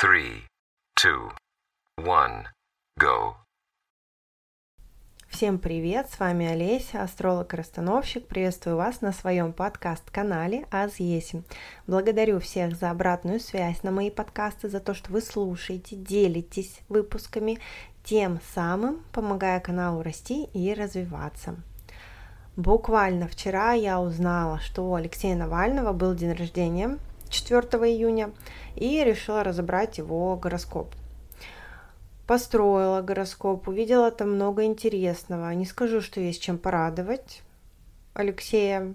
three, 0.00 0.44
two, 0.96 1.32
one, 1.98 2.44
go. 3.00 3.34
Всем 5.26 5.58
привет, 5.58 6.08
с 6.08 6.20
вами 6.20 6.46
Олеся, 6.46 7.02
астролог-расстановщик. 7.02 8.28
Приветствую 8.28 8.76
вас 8.76 9.00
на 9.00 9.12
своем 9.12 9.52
подкаст-канале 9.52 10.66
Аз 10.70 11.00
Есим. 11.00 11.44
Благодарю 11.88 12.38
всех 12.38 12.76
за 12.76 12.90
обратную 12.90 13.40
связь 13.40 13.82
на 13.82 13.90
мои 13.90 14.10
подкасты, 14.10 14.68
за 14.68 14.78
то, 14.78 14.94
что 14.94 15.10
вы 15.10 15.20
слушаете, 15.20 15.96
делитесь 15.96 16.80
выпусками, 16.88 17.58
тем 18.04 18.38
самым 18.54 19.02
помогая 19.12 19.58
каналу 19.58 20.02
расти 20.02 20.44
и 20.54 20.74
развиваться. 20.74 21.56
Буквально 22.54 23.26
вчера 23.26 23.72
я 23.72 24.00
узнала, 24.00 24.60
что 24.60 24.88
у 24.88 24.94
Алексея 24.94 25.34
Навального 25.34 25.92
был 25.92 26.14
день 26.14 26.34
рождения 26.34 26.98
4 27.28 27.62
июня, 27.90 28.32
и 28.76 29.02
решила 29.04 29.44
разобрать 29.44 29.98
его 29.98 30.36
гороскоп. 30.36 30.94
Построила 32.26 33.00
гороскоп, 33.00 33.68
увидела 33.68 34.10
там 34.10 34.32
много 34.34 34.64
интересного. 34.64 35.50
Не 35.54 35.64
скажу, 35.64 36.00
что 36.00 36.20
есть 36.20 36.42
чем 36.42 36.58
порадовать 36.58 37.42
Алексея, 38.12 38.94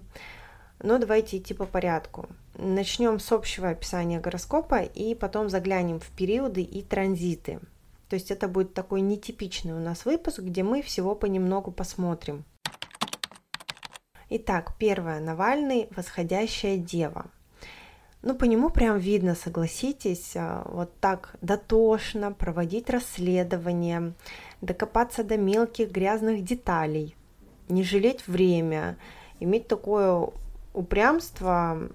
но 0.80 0.98
давайте 0.98 1.38
идти 1.38 1.54
по 1.54 1.64
порядку. 1.64 2.28
Начнем 2.56 3.18
с 3.18 3.32
общего 3.32 3.70
описания 3.70 4.20
гороскопа 4.20 4.82
и 4.82 5.14
потом 5.14 5.48
заглянем 5.48 5.98
в 5.98 6.08
периоды 6.10 6.62
и 6.62 6.82
транзиты. 6.82 7.58
То 8.08 8.14
есть 8.14 8.30
это 8.30 8.46
будет 8.46 8.74
такой 8.74 9.00
нетипичный 9.00 9.72
у 9.72 9.80
нас 9.80 10.04
выпуск, 10.04 10.38
где 10.38 10.62
мы 10.62 10.82
всего 10.82 11.16
понемногу 11.16 11.72
посмотрим. 11.72 12.44
Итак, 14.30 14.74
первое. 14.78 15.20
Навальный 15.20 15.88
«Восходящая 15.96 16.76
дева». 16.76 17.26
Ну, 18.26 18.34
по 18.34 18.44
нему 18.44 18.70
прям 18.70 18.96
видно, 18.96 19.34
согласитесь, 19.34 20.32
а, 20.34 20.66
вот 20.72 20.90
так 20.98 21.36
дотошно 21.42 22.32
проводить 22.32 22.88
расследование, 22.88 24.14
докопаться 24.62 25.22
до 25.22 25.36
мелких 25.36 25.90
грязных 25.90 26.42
деталей, 26.42 27.14
не 27.68 27.84
жалеть 27.84 28.26
время, 28.26 28.96
иметь 29.40 29.68
такое 29.68 30.26
упрямство, 30.72 31.90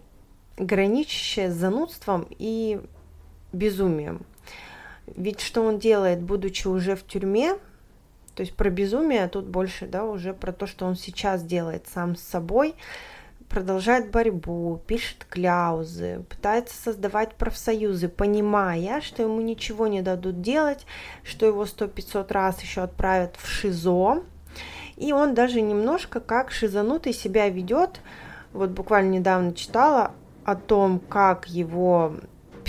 граничащее 0.55 1.49
с 1.49 1.55
занудством 1.55 2.27
и 2.37 2.79
безумием. 3.51 4.23
Ведь 5.07 5.39
что 5.39 5.63
он 5.63 5.79
делает, 5.79 6.21
будучи 6.21 6.67
уже 6.67 6.95
в 6.95 7.07
тюрьме, 7.07 7.55
то 8.35 8.41
есть 8.41 8.55
про 8.55 8.69
безумие, 8.69 9.27
тут 9.29 9.45
больше, 9.45 9.87
да, 9.87 10.05
уже 10.05 10.35
про 10.35 10.53
то, 10.53 10.67
что 10.67 10.85
он 10.85 10.95
сейчас 10.95 11.43
делает 11.43 11.87
сам 11.87 12.15
с 12.15 12.21
собой, 12.21 12.75
продолжает 13.49 14.11
борьбу, 14.11 14.81
пишет 14.87 15.25
кляузы, 15.29 16.23
пытается 16.29 16.75
создавать 16.81 17.35
профсоюзы, 17.35 18.07
понимая, 18.07 19.01
что 19.01 19.23
ему 19.23 19.41
ничего 19.41 19.87
не 19.87 20.01
дадут 20.01 20.41
делать, 20.41 20.85
что 21.23 21.45
его 21.45 21.65
сто 21.65 21.87
500 21.87 22.31
раз 22.31 22.61
еще 22.61 22.81
отправят 22.81 23.35
в 23.37 23.47
ШИЗО. 23.49 24.23
И 24.97 25.11
он 25.11 25.33
даже 25.33 25.61
немножко 25.61 26.19
как 26.19 26.51
шизанутый 26.51 27.13
себя 27.13 27.49
ведет. 27.49 28.01
Вот 28.53 28.69
буквально 28.69 29.11
недавно 29.11 29.53
читала 29.53 30.11
о 30.43 30.55
том, 30.55 30.99
как 30.99 31.47
его 31.47 32.15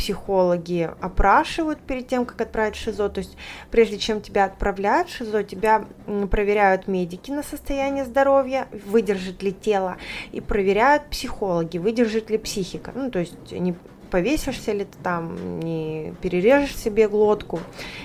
психологи 0.00 0.90
опрашивают 1.02 1.78
перед 1.80 2.08
тем, 2.08 2.24
как 2.24 2.40
отправить 2.40 2.74
в 2.74 2.78
ШИЗО. 2.78 3.10
То 3.10 3.18
есть 3.18 3.36
прежде 3.70 3.98
чем 3.98 4.22
тебя 4.22 4.46
отправляют 4.46 5.10
в 5.10 5.14
ШИЗО, 5.14 5.44
тебя 5.44 5.84
проверяют 6.30 6.88
медики 6.88 7.30
на 7.30 7.42
состояние 7.42 8.06
здоровья, 8.06 8.66
выдержит 8.86 9.42
ли 9.42 9.52
тело, 9.52 9.98
и 10.32 10.40
проверяют 10.40 11.10
психологи, 11.10 11.76
выдержит 11.76 12.30
ли 12.30 12.38
психика. 12.38 12.92
Ну, 12.94 13.10
то 13.10 13.18
есть 13.18 13.52
не 13.52 13.74
повесишься 14.10 14.72
ли 14.72 14.86
ты 14.86 14.96
там, 15.02 15.60
не 15.60 16.14
перережешь 16.22 16.78
себе 16.78 17.06
глотку 17.06 17.60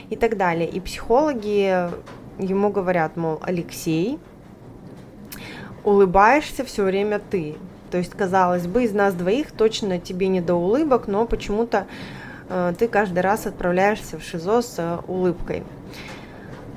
и 0.10 0.18
так 0.18 0.36
далее. 0.36 0.68
И 0.70 0.82
психологи 0.82 1.90
ему 2.40 2.72
говорят, 2.72 3.16
мол, 3.16 3.40
Алексей, 3.42 4.20
улыбаешься 5.86 6.66
все 6.66 6.84
время 6.84 7.20
ты. 7.20 7.56
То 7.96 8.00
есть, 8.00 8.12
казалось 8.12 8.68
бы, 8.68 8.84
из 8.84 8.92
нас 8.92 9.14
двоих 9.14 9.54
точно 9.54 10.00
тебе 10.00 10.28
не 10.28 10.42
до 10.42 10.56
улыбок, 10.56 11.08
но 11.08 11.26
почему-то 11.26 11.88
э, 12.50 12.74
ты 12.78 12.90
каждый 12.90 13.20
раз 13.20 13.46
отправляешься 13.46 14.20
в 14.20 14.22
ШИЗО 14.22 14.62
с 14.62 14.76
э, 14.80 14.98
улыбкой. 15.08 15.64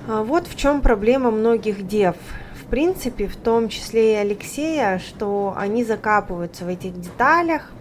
А 0.07 0.23
вот 0.23 0.47
в 0.47 0.55
чем 0.55 0.81
проблема 0.81 1.33
многих 1.33 1.89
дев. 1.89 2.15
В 2.63 2.67
принципе, 2.67 3.27
в 3.27 3.35
том 3.35 3.69
числе 3.69 4.13
и 4.13 4.17
Алексея, 4.17 5.01
что 5.01 5.55
они 5.57 5.83
закапываются 5.83 6.65
в 6.65 6.69
этих 6.69 6.97
деталях, 7.01 7.73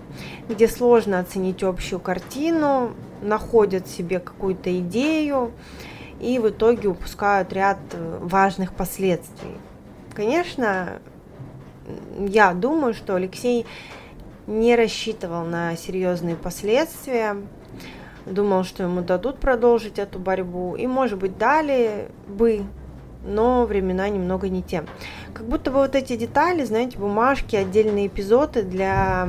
где 0.49 0.67
сложно 0.67 1.19
оценить 1.19 1.61
общую 1.61 1.99
картину, 1.99 2.93
находят 3.21 3.87
себе 3.87 4.19
какую-то 4.19 4.75
идею 4.79 5.51
и 6.19 6.39
в 6.39 6.49
итоге 6.49 6.87
упускают 6.87 7.53
ряд 7.53 7.77
э, 7.91 8.17
важных 8.19 8.73
последствий. 8.73 9.59
Конечно, 10.15 10.99
я 12.19 12.53
думаю, 12.53 12.93
что 12.93 13.15
Алексей 13.15 13.65
не 14.47 14.75
рассчитывал 14.75 15.43
на 15.43 15.75
серьезные 15.75 16.35
последствия, 16.35 17.35
думал, 18.25 18.63
что 18.63 18.83
ему 18.83 19.01
дадут 19.01 19.39
продолжить 19.39 19.99
эту 19.99 20.19
борьбу, 20.19 20.75
и, 20.75 20.87
может 20.87 21.19
быть, 21.19 21.37
дали 21.37 22.09
бы, 22.27 22.63
но 23.25 23.65
времена 23.65 24.09
немного 24.09 24.49
не 24.49 24.63
те. 24.63 24.83
Как 25.33 25.45
будто 25.45 25.71
бы 25.71 25.77
вот 25.77 25.95
эти 25.95 26.15
детали, 26.15 26.63
знаете, 26.63 26.97
бумажки, 26.97 27.55
отдельные 27.55 28.07
эпизоды 28.07 28.63
для 28.63 29.27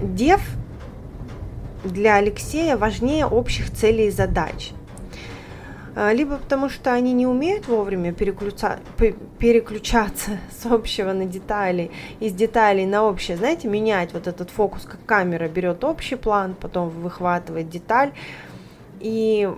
дев, 0.00 0.40
для 1.84 2.16
Алексея 2.16 2.76
важнее 2.76 3.26
общих 3.26 3.70
целей 3.70 4.08
и 4.08 4.10
задач. 4.10 4.72
А, 6.00 6.12
либо 6.12 6.36
потому 6.36 6.68
что 6.68 6.92
они 6.92 7.12
не 7.12 7.26
умеют 7.26 7.66
вовремя 7.66 8.12
переключаться, 8.12 8.78
переключаться 9.40 10.38
с 10.56 10.64
общего 10.64 11.12
на 11.12 11.24
детали, 11.24 11.90
из 12.20 12.34
деталей 12.34 12.86
на 12.86 13.02
общее, 13.02 13.36
знаете, 13.36 13.66
менять 13.66 14.12
вот 14.12 14.28
этот 14.28 14.50
фокус, 14.50 14.84
как 14.84 15.04
камера 15.04 15.48
берет 15.48 15.82
общий 15.82 16.14
план, 16.14 16.54
потом 16.54 16.88
выхватывает 16.88 17.68
деталь, 17.68 18.12
и 19.00 19.50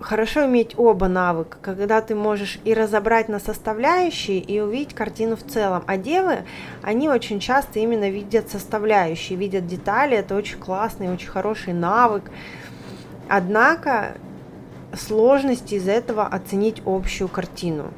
хорошо 0.00 0.46
иметь 0.46 0.74
оба 0.76 1.06
навыка, 1.06 1.58
когда 1.62 2.00
ты 2.00 2.16
можешь 2.16 2.58
и 2.64 2.74
разобрать 2.74 3.28
на 3.28 3.38
составляющие, 3.38 4.38
и 4.38 4.58
увидеть 4.58 4.94
картину 4.94 5.36
в 5.36 5.44
целом. 5.44 5.84
А 5.86 5.96
девы, 5.96 6.38
они 6.82 7.08
очень 7.08 7.38
часто 7.38 7.78
именно 7.78 8.10
видят 8.10 8.50
составляющие, 8.50 9.38
видят 9.38 9.68
детали, 9.68 10.16
это 10.16 10.34
очень 10.34 10.58
классный, 10.58 11.12
очень 11.12 11.28
хороший 11.28 11.72
навык. 11.72 12.32
Однако 13.28 14.16
сложности 14.96 15.74
из 15.74 15.88
этого 15.88 16.26
оценить 16.26 16.82
общую 16.84 17.28
картину. 17.28 17.92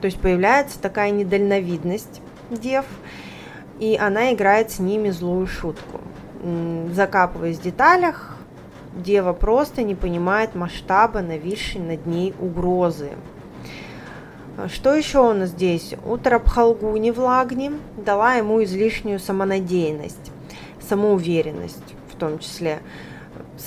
То 0.00 0.06
есть 0.06 0.20
появляется 0.20 0.80
такая 0.80 1.10
недальновидность 1.10 2.22
дев, 2.50 2.86
и 3.78 3.96
она 4.00 4.32
играет 4.32 4.70
с 4.70 4.78
ними 4.78 5.10
злую 5.10 5.46
шутку. 5.46 6.00
Закапываясь 6.92 7.58
в 7.58 7.62
деталях, 7.62 8.36
дева 8.94 9.32
просто 9.32 9.82
не 9.82 9.94
понимает 9.94 10.54
масштаба 10.54 11.20
нависшей 11.20 11.80
над 11.80 12.06
ней 12.06 12.34
угрозы. 12.40 13.10
Что 14.68 14.94
еще 14.94 15.20
у 15.20 15.32
нас 15.32 15.50
здесь? 15.50 15.94
Утро 16.04 16.38
Бхалгуни 16.38 17.10
в 17.10 17.18
Лагне 17.18 17.72
дала 17.96 18.34
ему 18.34 18.62
излишнюю 18.62 19.18
самонадеянность, 19.18 20.32
самоуверенность 20.86 21.94
в 22.12 22.16
том 22.16 22.38
числе 22.38 22.80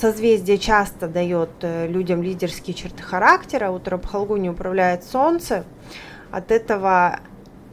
созвездие 0.00 0.58
часто 0.58 1.08
дает 1.08 1.50
э, 1.62 1.86
людям 1.86 2.22
лидерские 2.22 2.74
черты 2.74 3.02
характера. 3.02 3.70
Утро 3.70 3.96
Бхалгуни 3.96 4.48
управляет 4.48 5.04
Солнце. 5.04 5.64
От 6.30 6.50
этого 6.50 7.20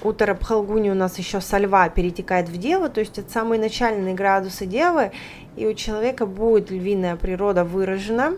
утро 0.04 0.34
Бхалгуни 0.36 0.90
у 0.92 0.94
нас 0.94 1.18
еще 1.18 1.42
со 1.42 1.58
льва 1.58 1.90
перетекает 1.90 2.48
в 2.50 2.58
деву, 2.58 2.90
то 2.90 3.00
есть 3.00 3.18
это 3.18 3.32
самые 3.32 3.60
начальные 3.60 4.14
градусы 4.14 4.66
девы, 4.66 5.12
и 5.56 5.68
у 5.68 5.74
человека 5.74 6.26
будет 6.26 6.72
львиная 6.72 7.16
природа 7.16 7.64
выражена. 7.64 8.34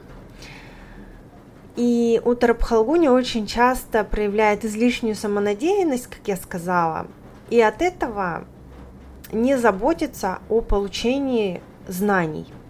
И 1.76 2.22
утро 2.24 2.54
Бхалгуни 2.54 3.08
очень 3.08 3.48
часто 3.48 4.04
проявляет 4.04 4.64
излишнюю 4.64 5.16
самонадеянность, 5.16 6.08
как 6.08 6.22
я 6.26 6.36
сказала, 6.36 7.08
и 7.50 7.60
от 7.60 7.82
этого 7.82 8.46
не 9.32 9.58
заботится 9.58 10.40
о 10.50 10.62
получении 10.62 11.62
знаний– 11.88 12.46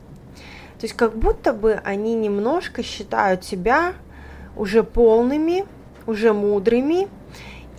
то 0.83 0.85
есть 0.85 0.97
как 0.97 1.15
будто 1.15 1.53
бы 1.53 1.79
они 1.85 2.13
немножко 2.13 2.83
считают 2.83 3.45
себя 3.45 3.93
уже 4.57 4.83
полными, 4.83 5.63
уже 6.07 6.33
мудрыми 6.33 7.07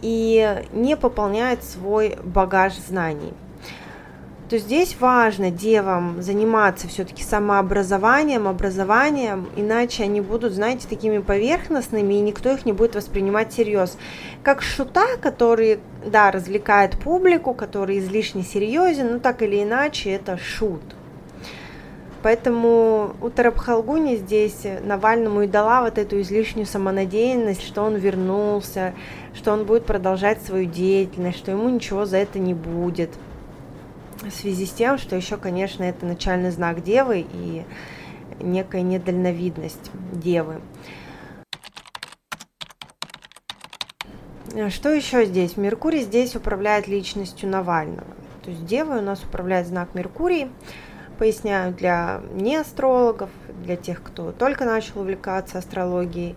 и 0.00 0.62
не 0.72 0.96
пополняют 0.96 1.62
свой 1.64 2.16
багаж 2.24 2.72
знаний. 2.78 3.34
То 4.48 4.56
здесь 4.56 4.96
важно 4.98 5.50
девам 5.50 6.22
заниматься 6.22 6.88
все-таки 6.88 7.22
самообразованием, 7.22 8.48
образованием, 8.48 9.50
иначе 9.54 10.04
они 10.04 10.22
будут, 10.22 10.54
знаете, 10.54 10.88
такими 10.88 11.18
поверхностными, 11.18 12.14
и 12.14 12.20
никто 12.20 12.52
их 12.52 12.64
не 12.64 12.72
будет 12.72 12.94
воспринимать 12.94 13.52
всерьез. 13.52 13.98
Как 14.42 14.62
шута, 14.62 15.18
который, 15.20 15.78
да, 16.06 16.30
развлекает 16.30 16.98
публику, 16.98 17.52
который 17.52 17.98
излишне 17.98 18.42
серьезен, 18.42 19.12
но 19.12 19.18
так 19.18 19.42
или 19.42 19.62
иначе 19.62 20.08
это 20.08 20.38
шут. 20.38 20.80
Поэтому 22.24 23.14
Утарабхалгуни 23.20 24.16
здесь 24.16 24.62
Навальному 24.82 25.42
и 25.42 25.46
дала 25.46 25.82
вот 25.82 25.98
эту 25.98 26.22
излишнюю 26.22 26.64
самонадеянность, 26.64 27.62
что 27.62 27.82
он 27.82 27.96
вернулся, 27.96 28.94
что 29.34 29.52
он 29.52 29.66
будет 29.66 29.84
продолжать 29.84 30.40
свою 30.40 30.64
деятельность, 30.64 31.36
что 31.36 31.50
ему 31.50 31.68
ничего 31.68 32.06
за 32.06 32.16
это 32.16 32.38
не 32.38 32.54
будет. 32.54 33.10
В 34.22 34.30
связи 34.30 34.64
с 34.64 34.70
тем, 34.70 34.96
что 34.96 35.16
еще, 35.16 35.36
конечно, 35.36 35.84
это 35.84 36.06
начальный 36.06 36.50
знак 36.50 36.82
Девы 36.82 37.26
и 37.30 37.62
некая 38.40 38.80
недальновидность 38.80 39.90
Девы. 40.12 40.62
Что 44.70 44.88
еще 44.88 45.26
здесь? 45.26 45.58
Меркурий 45.58 46.00
здесь 46.00 46.34
управляет 46.36 46.88
личностью 46.88 47.50
Навального. 47.50 48.06
То 48.42 48.50
есть 48.50 48.64
Девой 48.64 49.00
у 49.00 49.02
нас 49.02 49.22
управляет 49.22 49.66
знак 49.66 49.90
Меркурий. 49.92 50.48
Поясняю 51.18 51.72
для 51.72 52.22
неастрологов, 52.32 53.30
для 53.62 53.76
тех, 53.76 54.02
кто 54.02 54.32
только 54.32 54.64
начал 54.64 55.00
увлекаться 55.00 55.58
астрологией. 55.58 56.36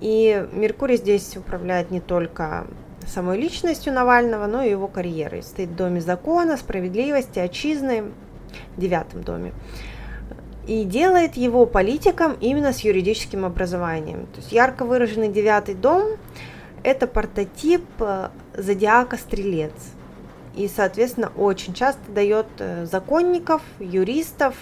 И 0.00 0.46
Меркурий 0.52 0.96
здесь 0.96 1.36
управляет 1.36 1.90
не 1.90 2.00
только 2.00 2.66
самой 3.06 3.38
личностью 3.38 3.92
Навального, 3.92 4.46
но 4.46 4.62
и 4.62 4.70
его 4.70 4.88
карьерой. 4.88 5.42
Стоит 5.42 5.70
в 5.70 5.76
доме 5.76 6.00
закона, 6.00 6.56
справедливости, 6.56 7.38
отчизны, 7.38 8.04
в 8.76 8.80
девятом 8.80 9.22
доме. 9.22 9.52
И 10.66 10.84
делает 10.84 11.36
его 11.36 11.66
политиком 11.66 12.36
именно 12.40 12.72
с 12.72 12.80
юридическим 12.80 13.44
образованием. 13.44 14.26
То 14.26 14.38
есть 14.38 14.52
ярко 14.52 14.84
выраженный 14.84 15.28
девятый 15.28 15.74
дом– 15.74 16.16
это 16.82 17.06
прототип 17.06 17.84
э, 18.00 18.28
зодиака 18.56 19.16
Стрелец– 19.16 19.72
и, 20.54 20.68
соответственно, 20.68 21.32
очень 21.36 21.74
часто 21.74 22.10
дает 22.10 22.46
э, 22.58 22.86
законников, 22.86 23.62
юристов, 23.78 24.54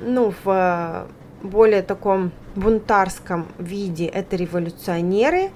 ну, 0.00 0.34
в 0.44 0.48
э, 0.48 1.06
более 1.42 1.82
таком 1.82 2.32
бунтарском 2.54 3.46
виде 3.58 4.06
это 4.06 4.36
революционеры, 4.36 5.50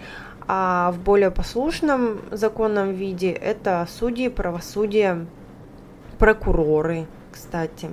а 0.46 0.92
в 0.92 0.98
более 1.00 1.30
послушном 1.30 2.20
законном 2.30 2.92
виде 2.92 3.30
это 3.30 3.86
судьи, 3.90 4.28
правосудие, 4.28 5.26
прокуроры, 6.18 7.06
кстати. 7.32 7.90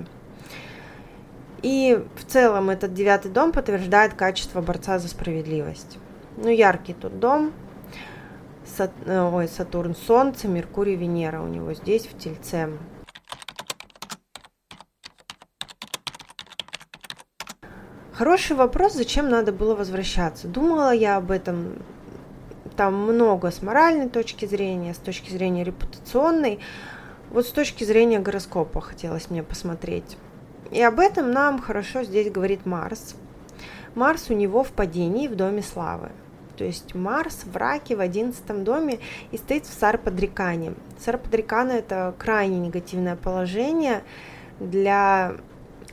И 1.62 2.02
в 2.16 2.24
целом 2.24 2.70
этот 2.70 2.92
девятый 2.92 3.30
дом 3.30 3.52
подтверждает 3.52 4.14
качество 4.14 4.60
борца 4.60 4.98
за 4.98 5.08
справедливость. 5.08 5.98
Ну, 6.36 6.48
яркий 6.48 6.94
тут 6.94 7.20
дом, 7.20 7.52
Сат, 8.76 8.90
ой, 9.06 9.48
Сатурн 9.48 9.94
Солнце, 9.94 10.48
Меркурий 10.48 10.96
Венера 10.96 11.42
у 11.42 11.46
него 11.46 11.74
здесь 11.74 12.06
в 12.06 12.16
Тельце. 12.16 12.70
Хороший 18.12 18.56
вопрос, 18.56 18.94
зачем 18.94 19.28
надо 19.28 19.52
было 19.52 19.74
возвращаться. 19.74 20.48
Думала 20.48 20.92
я 20.92 21.16
об 21.16 21.30
этом. 21.30 21.82
Там 22.76 22.94
много 22.94 23.50
с 23.50 23.60
моральной 23.60 24.08
точки 24.08 24.46
зрения, 24.46 24.94
с 24.94 24.98
точки 24.98 25.30
зрения 25.30 25.64
репутационной. 25.64 26.60
Вот 27.30 27.46
с 27.46 27.50
точки 27.50 27.84
зрения 27.84 28.20
гороскопа 28.20 28.80
хотелось 28.80 29.28
мне 29.28 29.42
посмотреть. 29.42 30.16
И 30.70 30.80
об 30.80 31.00
этом 31.00 31.30
нам 31.30 31.60
хорошо 31.60 32.04
здесь 32.04 32.30
говорит 32.30 32.64
Марс. 32.64 33.16
Марс 33.94 34.30
у 34.30 34.34
него 34.34 34.64
в 34.64 34.70
падении 34.70 35.28
в 35.28 35.36
Доме 35.36 35.62
Славы. 35.62 36.10
То 36.62 36.66
есть 36.66 36.94
Марс 36.94 37.40
в 37.44 37.56
раке 37.56 37.96
в 37.96 38.00
одиннадцатом 38.00 38.62
доме 38.62 39.00
и 39.32 39.36
стоит 39.36 39.66
в 39.66 39.74
Сарпадрикане. 39.74 40.74
Сарпадрикана– 40.96 41.72
это 41.72 42.14
крайне 42.16 42.60
негативное 42.60 43.16
положение 43.16 44.04
для 44.60 45.34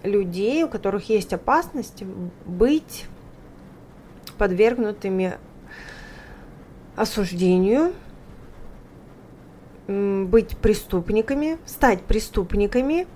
людей, 0.04 0.64
у 0.64 0.70
которых 0.70 1.10
есть 1.10 1.34
опасность 1.34 2.04
быть 2.46 3.08
подвергнутыми 4.38 5.40
осуждению, 6.96 7.94
быть 9.88 10.56
преступниками, 10.60 11.58
стать 11.66 12.04
преступниками 12.04 13.08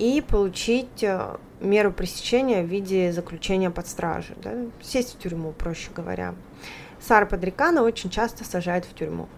и 0.00 0.20
получить 0.20 1.04
э, 1.04 1.36
меру 1.60 1.92
пресечения 1.92 2.64
в 2.64 2.66
виде 2.66 3.12
заключения 3.12 3.70
под 3.70 3.86
стражу, 3.86 4.34
да, 4.42 4.52
сесть 4.82 5.14
в 5.14 5.18
тюрьму, 5.20 5.52
проще 5.52 5.92
говоря. 5.94 6.34
Сара 7.06 7.26
Падрикана 7.26 7.82
очень 7.82 8.10
часто 8.10 8.44
сажают 8.44 8.84
в 8.84 8.94
тюрьму. 8.94 9.28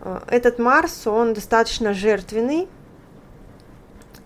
Э, 0.00 0.20
этот 0.28 0.58
Марс, 0.58 1.06
он 1.06 1.34
достаточно 1.34 1.92
жертвенный, 1.92 2.68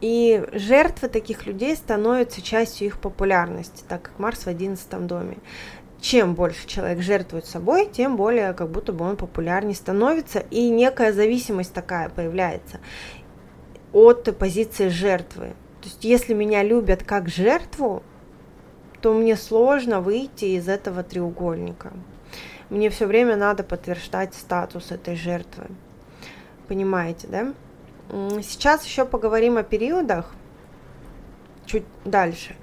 и 0.00 0.44
жертвы 0.52 1.08
таких 1.08 1.46
людей 1.46 1.74
становятся 1.74 2.42
частью 2.42 2.88
их 2.88 2.98
популярности, 2.98 3.82
так 3.88 4.02
как 4.02 4.18
Марс 4.18 4.40
в 4.40 4.46
одиннадцатом 4.46 5.06
доме. 5.06 5.38
Чем 6.00 6.34
больше 6.34 6.66
человек 6.66 7.00
жертвует 7.00 7.46
собой, 7.46 7.88
тем 7.90 8.16
более 8.16 8.52
как 8.52 8.68
будто 8.68 8.92
бы 8.92 9.04
он 9.04 9.16
популярнее 9.16 9.74
становится, 9.74 10.40
и 10.50 10.68
некая 10.68 11.12
зависимость 11.12 11.72
такая 11.72 12.10
появляется 12.10 12.78
от 13.92 14.36
позиции 14.36 14.88
жертвы. 14.88 15.54
То 15.80 15.88
есть 15.88 16.04
если 16.04 16.34
меня 16.34 16.62
любят 16.62 17.02
как 17.02 17.28
жертву, 17.28 18.02
то 19.00 19.14
мне 19.14 19.36
сложно 19.36 20.00
выйти 20.00 20.44
из 20.56 20.68
этого 20.68 21.02
треугольника. 21.02 21.92
Мне 22.70 22.90
все 22.90 23.06
время 23.06 23.36
надо 23.36 23.62
подтверждать 23.62 24.34
статус 24.34 24.90
этой 24.90 25.16
жертвы. 25.16 25.66
Понимаете, 26.68 27.28
да? 27.28 27.52
Сейчас 28.42 28.84
еще 28.84 29.04
поговорим 29.04 29.56
о 29.56 29.62
периодах 29.62 30.32
чуть 31.64 31.84
дальше. 32.04 32.56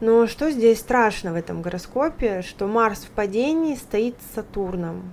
Но 0.00 0.26
что 0.26 0.50
здесь 0.50 0.80
страшно 0.80 1.32
в 1.32 1.36
этом 1.36 1.62
гороскопе, 1.62 2.42
что 2.42 2.66
Марс 2.66 3.00
в 3.00 3.10
падении 3.10 3.76
стоит 3.76 4.16
с 4.20 4.34
Сатурном. 4.34 5.12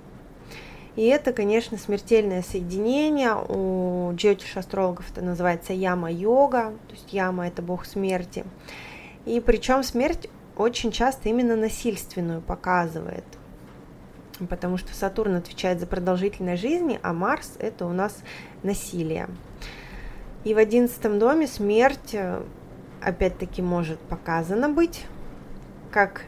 И 0.95 1.05
это, 1.05 1.31
конечно, 1.31 1.77
смертельное 1.77 2.41
соединение. 2.41 3.33
У 3.35 4.11
джотиш-астрологов 4.15 5.09
это 5.11 5.21
называется 5.21 5.73
яма-йога, 5.73 6.73
то 6.87 6.93
есть 6.93 7.13
яма– 7.13 7.47
это 7.49 7.61
бог 7.61 7.85
смерти. 7.85 8.43
И 9.25 9.39
причем 9.39 9.83
смерть 9.83 10.29
очень 10.57 10.91
часто 10.91 11.29
именно 11.29 11.55
насильственную 11.55 12.41
показывает, 12.41 13.23
потому 14.47 14.77
что 14.77 14.93
Сатурн 14.93 15.35
отвечает 15.35 15.79
за 15.79 15.87
продолжительность 15.87 16.61
жизни, 16.61 16.99
а 17.01 17.13
Марс– 17.13 17.53
это 17.59 17.85
у 17.85 17.93
нас 17.93 18.17
насилие. 18.63 19.27
И 20.43 20.53
в 20.53 20.57
одиннадцатом 20.57 21.19
доме 21.19 21.47
смерть, 21.47 22.13
э, 22.13 22.41
опять-таки, 23.01 23.61
может 23.61 23.99
показана 23.99 24.69
быть 24.69 25.05
как 25.91 26.23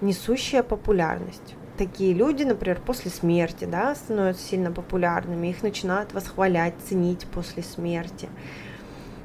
несущая 0.00 0.62
популярность 0.62 1.56
такие 1.80 2.12
люди, 2.12 2.42
например, 2.42 2.78
после 2.84 3.10
смерти, 3.10 3.64
да, 3.64 3.94
становятся 3.94 4.46
сильно 4.46 4.70
популярными, 4.70 5.46
их 5.46 5.62
начинают 5.62 6.12
восхвалять, 6.12 6.74
ценить 6.86 7.26
после 7.26 7.62
смерти. 7.62 8.28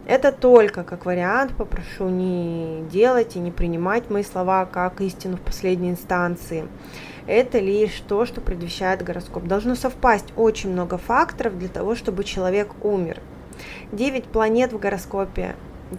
Это 0.05 0.31
только 0.31 0.85
как 0.85 1.05
вариант, 1.05 1.51
попрошу 1.57 2.07
не 2.07 2.85
делать 2.89 3.35
и 3.35 3.39
не 3.39 3.51
принимать 3.51 4.09
мои 4.09 4.23
слова 4.23 4.65
как 4.65 5.01
истину 5.01 5.35
в 5.35 5.41
последней 5.41 5.89
инстанции. 5.89 6.65
Это 7.27 7.59
лишь 7.59 7.99
то, 8.07 8.25
что 8.25 8.41
предвещает 8.41 9.03
гороскоп. 9.03 9.45
Должно 9.45 9.75
совпасть 9.75 10.27
очень 10.35 10.71
много 10.71 10.97
факторов 10.97 11.57
для 11.57 11.69
того, 11.69 11.95
чтобы 11.95 12.23
человек 12.23 12.71
умер. 12.83 13.19
Девять 13.91 14.25
планет 14.25 14.73
в 14.73 14.79
гороскопе 14.79 15.55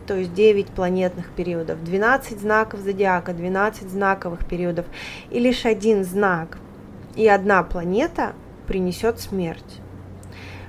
то 0.07 0.15
есть 0.17 0.35
9 0.35 0.67
планетных 0.67 1.31
периодов, 1.31 1.83
12 1.83 2.41
знаков 2.41 2.81
зодиака, 2.81 3.33
12 3.33 3.89
знаковых 3.89 4.47
периодов, 4.47 4.87
и 5.31 5.39
лишь 5.39 5.65
один 5.65 6.05
знак 6.05 6.59
и 7.15 7.27
одна 7.29 7.63
планета 7.63 8.35
принесет 8.67 9.21
смерть. 9.21 9.81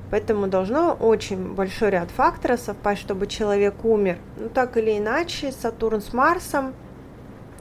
Поэтому 0.09 0.47
должно 0.47 0.93
очень 0.93 1.53
большой 1.53 1.89
ряд 1.89 2.09
факторов 2.11 2.61
совпасть, 2.61 3.01
чтобы 3.01 3.27
человек 3.27 3.83
умер. 3.83 4.17
Ну, 4.37 4.47
так 4.47 4.77
или 4.77 4.97
иначе, 4.97 5.51
Сатурн 5.51 6.01
с 6.01 6.13
Марсом 6.13 6.73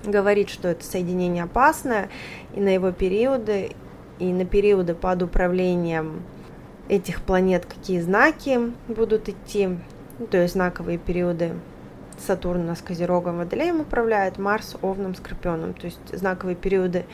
говорит, 0.05 0.49
что 0.49 0.69
это 0.69 0.85
соединение 0.85 1.45
опасное, 1.45 2.09
и 2.55 2.61
на 2.61 2.69
его 2.69 2.93
периоды, 2.93 3.73
и 4.19 4.33
на 4.33 4.45
периоды 4.45 4.95
под 4.95 5.23
управлением 5.23 6.23
этих 6.89 7.23
планет 7.23 7.67
какие 7.67 8.01
знаки 8.01 8.73
будут 8.89 9.29
идти, 9.29 9.79
ну, 10.19 10.27
то 10.27 10.39
есть 10.39 10.55
знаковые 10.55 10.99
периоды 10.99 11.53
Сатурн 12.19 12.67
нас 12.67 12.81
Козерогом 12.81 13.39
Водолеем 13.39 13.81
управляет, 13.81 14.39
Марс 14.39 14.77
Овном 14.81 15.15
Скорпионом, 15.15 15.75
то 15.75 15.87
есть 15.87 16.01
знаковые 16.13 16.57
периоды 16.57 17.05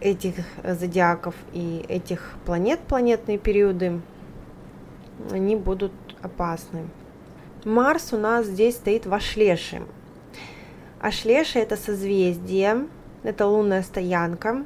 этих 0.00 0.34
зодиаков 0.64 1.34
и 1.52 1.84
этих 1.88 2.32
планет, 2.44 2.80
планетные 2.80 3.38
периоды, 3.38 4.00
они 5.30 5.56
будут 5.56 5.92
опасны. 6.22 6.86
Марс 7.64 8.12
у 8.12 8.16
нас 8.16 8.46
здесь 8.46 8.76
стоит 8.76 9.06
в 9.06 9.12
Ашлеше. 9.12 9.82
Ашлеша 11.00 11.58
это 11.58 11.76
созвездие, 11.76 12.86
это 13.22 13.46
лунная 13.46 13.82
стоянка. 13.82 14.64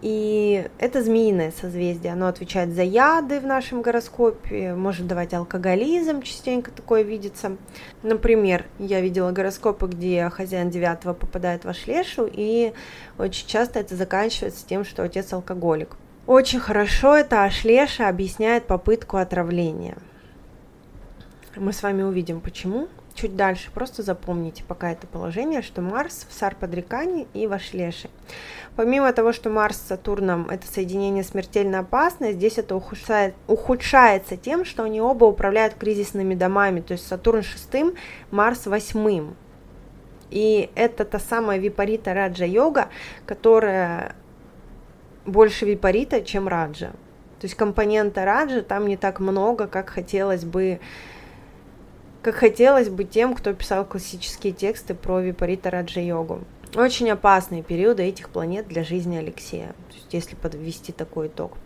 И 0.00 0.68
это 0.78 1.02
змеиное 1.02 1.52
созвездие, 1.60 2.12
оно 2.12 2.28
отвечает 2.28 2.72
за 2.72 2.82
яды 2.82 3.40
в 3.40 3.46
нашем 3.46 3.82
гороскопе, 3.82 4.74
может 4.74 5.08
давать 5.08 5.34
алкоголизм, 5.34 6.22
частенько 6.22 6.70
такое 6.70 7.02
видится. 7.02 7.56
Например, 8.04 8.64
я 8.78 9.00
видела 9.00 9.32
гороскопы, 9.32 9.88
где 9.88 10.28
хозяин 10.28 10.70
девятого 10.70 11.14
попадает 11.14 11.64
в 11.64 11.68
Ашлешу, 11.68 12.30
и 12.32 12.74
очень 13.18 13.48
часто 13.48 13.80
это 13.80 13.96
заканчивается 13.96 14.64
тем, 14.64 14.84
что 14.84 15.02
отец 15.02 15.32
алкоголик. 15.32 15.96
Очень 16.28 16.60
хорошо 16.60 17.16
это 17.16 17.42
Ашлеша 17.42 18.08
объясняет 18.08 18.68
попытку 18.68 19.16
отравления. 19.16 19.96
Мы 21.56 21.72
с 21.72 21.82
вами 21.82 22.02
увидим 22.02 22.40
почему 22.40 22.86
чуть 23.18 23.36
дальше. 23.36 23.70
Просто 23.74 24.02
запомните 24.02 24.62
пока 24.66 24.92
это 24.92 25.06
положение, 25.06 25.60
что 25.62 25.82
Марс 25.82 26.26
в 26.28 26.32
Сарпадрикане 26.32 27.26
и 27.34 27.46
в 27.46 27.52
Ашлеше. 27.52 28.08
Помимо 28.76 29.12
того, 29.12 29.32
что 29.32 29.50
Марс 29.50 29.76
с 29.76 29.88
Сатурном 29.88 30.48
это 30.48 30.66
соединение 30.66 31.24
смертельно 31.24 31.80
опасное, 31.80 32.32
здесь 32.32 32.58
это 32.58 32.76
ухудшает, 32.76 33.34
ухудшается 33.48 34.36
тем, 34.36 34.64
что 34.64 34.84
они 34.84 35.00
оба 35.00 35.24
управляют 35.24 35.74
кризисными 35.74 36.34
домами, 36.34 36.80
то 36.80 36.92
есть 36.92 37.06
Сатурн 37.06 37.42
шестым, 37.42 37.94
Марс 38.30 38.66
восьмым. 38.66 39.34
И 40.30 40.70
это 40.76 41.04
та 41.04 41.18
самая 41.18 41.58
випарита 41.58 42.14
раджа-йога, 42.14 42.88
которая 43.26 44.14
больше 45.26 45.66
випарита, 45.66 46.20
чем 46.20 46.46
раджа. 46.46 46.90
То 47.40 47.46
есть 47.46 47.56
компонента 47.56 48.24
раджа 48.24 48.62
там 48.62 48.86
не 48.86 48.96
так 48.96 49.18
много, 49.18 49.66
как 49.66 49.90
хотелось 49.90 50.44
бы 50.44 50.80
как 52.28 52.36
хотелось 52.36 52.90
бы 52.90 53.04
тем, 53.04 53.34
кто 53.34 53.54
писал 53.54 53.86
классические 53.86 54.52
тексты 54.52 54.94
про 54.94 55.18
Випарита 55.20 55.70
Раджа-йогу. 55.70 56.40
Очень 56.76 57.10
опасные 57.10 57.62
периоды 57.62 58.02
этих 58.02 58.28
планет 58.28 58.68
для 58.68 58.84
жизни 58.84 59.16
Алексея, 59.16 59.74
есть 59.94 60.12
если 60.12 60.36
подвести 60.36 60.92
такой 60.92 61.28
итог. 61.28 61.56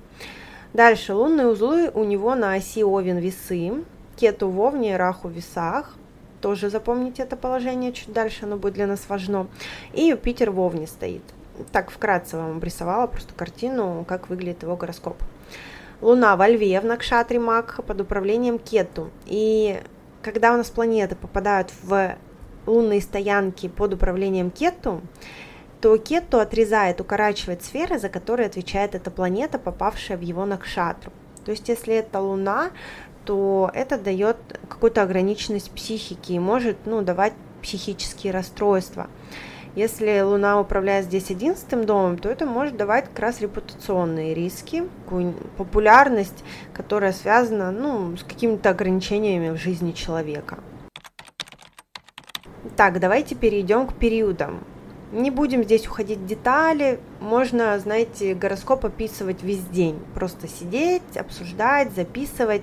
Дальше, 0.73 1.14
лунные 1.14 1.49
узлы 1.49 1.90
у 1.92 2.04
него 2.04 2.37
на 2.37 2.54
оси 2.54 2.85
Овен 2.85 3.19
весы, 3.19 3.83
Кету 4.14 4.50
в 4.50 4.61
Овне, 4.61 4.97
Раху 4.97 5.26
в 5.26 5.33
весах, 5.33 5.97
тоже 6.40 6.71
запомните 6.71 7.25
это 7.25 7.35
положение, 7.35 7.92
чуть 7.92 8.12
дальше 8.12 8.45
оно 8.45 8.57
будет 8.57 8.75
для 8.75 8.87
нас 8.87 9.09
важно. 9.09 9.49
И 9.92 10.02
Юпитер 10.02 10.52
в 10.52 10.61
Овне 10.61 10.87
стоит. 10.87 11.23
Так 11.73 11.90
вкратце 11.90 12.37
вам 12.37 12.59
обрисовала 12.59 13.09
просто 13.09 13.35
картину, 13.35 14.04
как 14.07 14.28
выглядит 14.28 14.62
его 14.62 14.76
гороскоп. 14.76 15.16
Луна 16.00 16.37
во 16.37 16.47
Льве 16.47 16.81
в 16.81 16.85
Накшатре 16.85 17.40
Макха 17.40 17.83
под 17.83 18.00
управлением 18.00 18.61
Кету. 18.61 19.11
И 19.26 19.81
когда 20.23 20.55
у 20.55 20.57
нас 20.57 20.71
планеты 20.71 21.17
попадают 21.17 21.73
в 21.83 22.17
лунные 22.67 23.00
стоянки 23.00 23.69
под 23.69 23.95
управлением 23.95 24.50
Кету, 24.50 25.02
то 25.81 25.97
Кету 25.99 26.38
отрезает, 26.38 27.00
укорачивает 27.00 27.64
сферы, 27.64 27.99
за 27.99 28.09
которые 28.09 28.47
отвечает 28.47 28.95
эта 28.95 29.11
планета, 29.11 29.59
попавшая 29.59 30.17
в 30.17 30.21
его 30.21 30.47
накшатру. 30.47 31.12
То 31.45 31.50
есть, 31.50 31.69
если 31.69 31.95
это 31.95 32.21
Луна, 32.21 32.71
то 33.25 33.71
это 33.75 33.99
дает 33.99 34.37
какую-то 34.69 35.02
ограниченность 35.02 35.73
психики 35.73 36.33
и 36.33 36.38
может 36.38 36.76
ну, 36.87 37.02
давать 37.02 37.33
психические 37.62 38.33
расстройства. 38.33 39.09
Если 39.75 40.21
Луна 40.21 40.61
управляет 40.61 41.07
здесь 41.07 41.31
одиннадцатым 41.31 41.87
домом, 41.87 42.19
то 42.19 42.29
это 42.29 42.45
может 42.45 42.76
давать 42.76 43.07
как 43.07 43.19
раз 43.21 43.41
репутационные 43.41 44.35
риски, 44.35 44.85
популярность, 45.57 46.45
которая 46.75 47.12
связана 47.12 47.71
ну, 47.71 48.14
с 48.19 48.23
какими-то 48.23 48.69
ограничениями 48.69 49.49
в 49.49 49.57
жизни 49.57 49.93
человека. 49.93 50.59
Так, 52.76 53.00
давайте 53.00 53.35
перейдем 53.35 53.87
к 53.87 53.95
периодам. 53.95 54.62
Не 55.11 55.31
будем 55.31 55.64
здесь 55.64 55.87
уходить 55.87 56.19
в 56.19 56.26
детали, 56.26 57.00
можно, 57.21 57.79
знаете, 57.79 58.35
гороскоп 58.35 58.85
описывать 58.85 59.43
весь 59.43 59.64
день. 59.64 59.99
Просто 60.14 60.49
сидеть, 60.49 61.17
обсуждать, 61.17 61.93
записывать. 61.93 62.62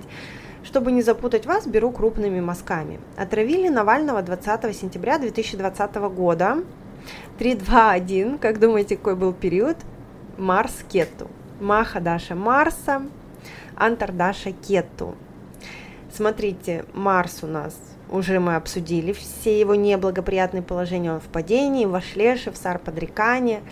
Чтобы 0.62 0.92
не 0.92 1.02
запутать 1.02 1.46
вас, 1.46 1.66
беру 1.66 1.90
крупными 1.90 2.40
мазками. 2.40 3.00
Отравили 3.16 3.68
Навального 3.68 4.22
20 4.22 4.76
сентября 4.76 5.18
2020 5.18 5.94
года 6.14 6.58
3, 7.38 7.54
2, 7.54 7.92
1. 7.92 8.38
Как 8.38 8.60
думаете, 8.60 8.96
какой 8.96 9.16
был 9.16 9.32
период? 9.32 9.76
Марс 10.38 10.84
Кету. 10.88 11.28
Маха 11.60 12.00
Даша 12.00 12.34
Марса, 12.34 13.02
Антар 13.76 14.12
Даша 14.12 14.52
Кету. 14.52 15.14
Смотрите, 16.10 16.84
Марс 16.94 17.40
у 17.42 17.46
нас 17.46 17.76
уже 18.10 18.40
мы 18.40 18.56
обсудили 18.56 19.12
все 19.12 19.58
его 19.58 19.74
неблагоприятные 19.74 20.62
положения. 20.62 21.12
Он 21.12 21.20
в 21.20 21.28
падении, 21.28 21.86
в 21.86 21.94
Ашлеше, 21.94 22.50
в 22.50 22.56
Сарпадрикане. 22.56 23.62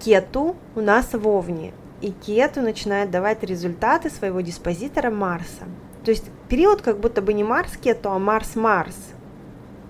Кету 0.00 0.56
у 0.74 0.80
нас 0.80 1.12
в 1.12 1.26
Овне. 1.26 1.72
И 2.00 2.10
Кету 2.10 2.60
начинает 2.60 3.10
давать 3.10 3.42
результаты 3.42 4.10
своего 4.10 4.40
диспозитора 4.40 5.10
Марса. 5.10 5.64
То 6.04 6.10
есть 6.10 6.24
период 6.48 6.82
как 6.82 7.00
будто 7.00 7.22
бы 7.22 7.32
не 7.32 7.44
Марс 7.44 7.76
Кету, 7.76 8.10
а 8.10 8.18
Марс 8.18 8.56
Марс 8.56 8.96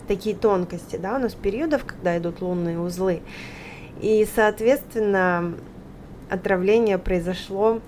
такие 0.09 0.35
тонкости, 0.35 0.97
да, 0.97 1.17
у 1.17 1.19
нас 1.19 1.35
периодов, 1.35 1.85
когда 1.85 2.19
идут 2.19 2.41
лунные 2.41 2.81
узлы. 2.81 3.21
И, 4.00 4.27
соответственно, 4.35 5.55
отравление 6.31 6.99
произошло, 6.99 7.81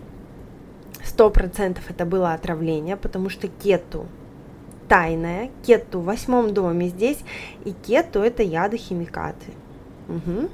сто 1.04 1.30
процентов 1.30 1.90
это 1.90 2.04
было 2.04 2.32
отравление, 2.32 2.96
потому 2.96 3.28
что 3.28 3.48
кету 3.48 4.06
тайная, 4.88 5.50
кету 5.64 6.00
в 6.00 6.04
восьмом 6.04 6.52
доме 6.52 6.88
здесь, 6.88 7.18
и 7.64 7.72
кету 7.72 8.20
это 8.20 8.42
яды 8.42 8.76
химикаты. 8.76 9.52
Угу. 10.08 10.48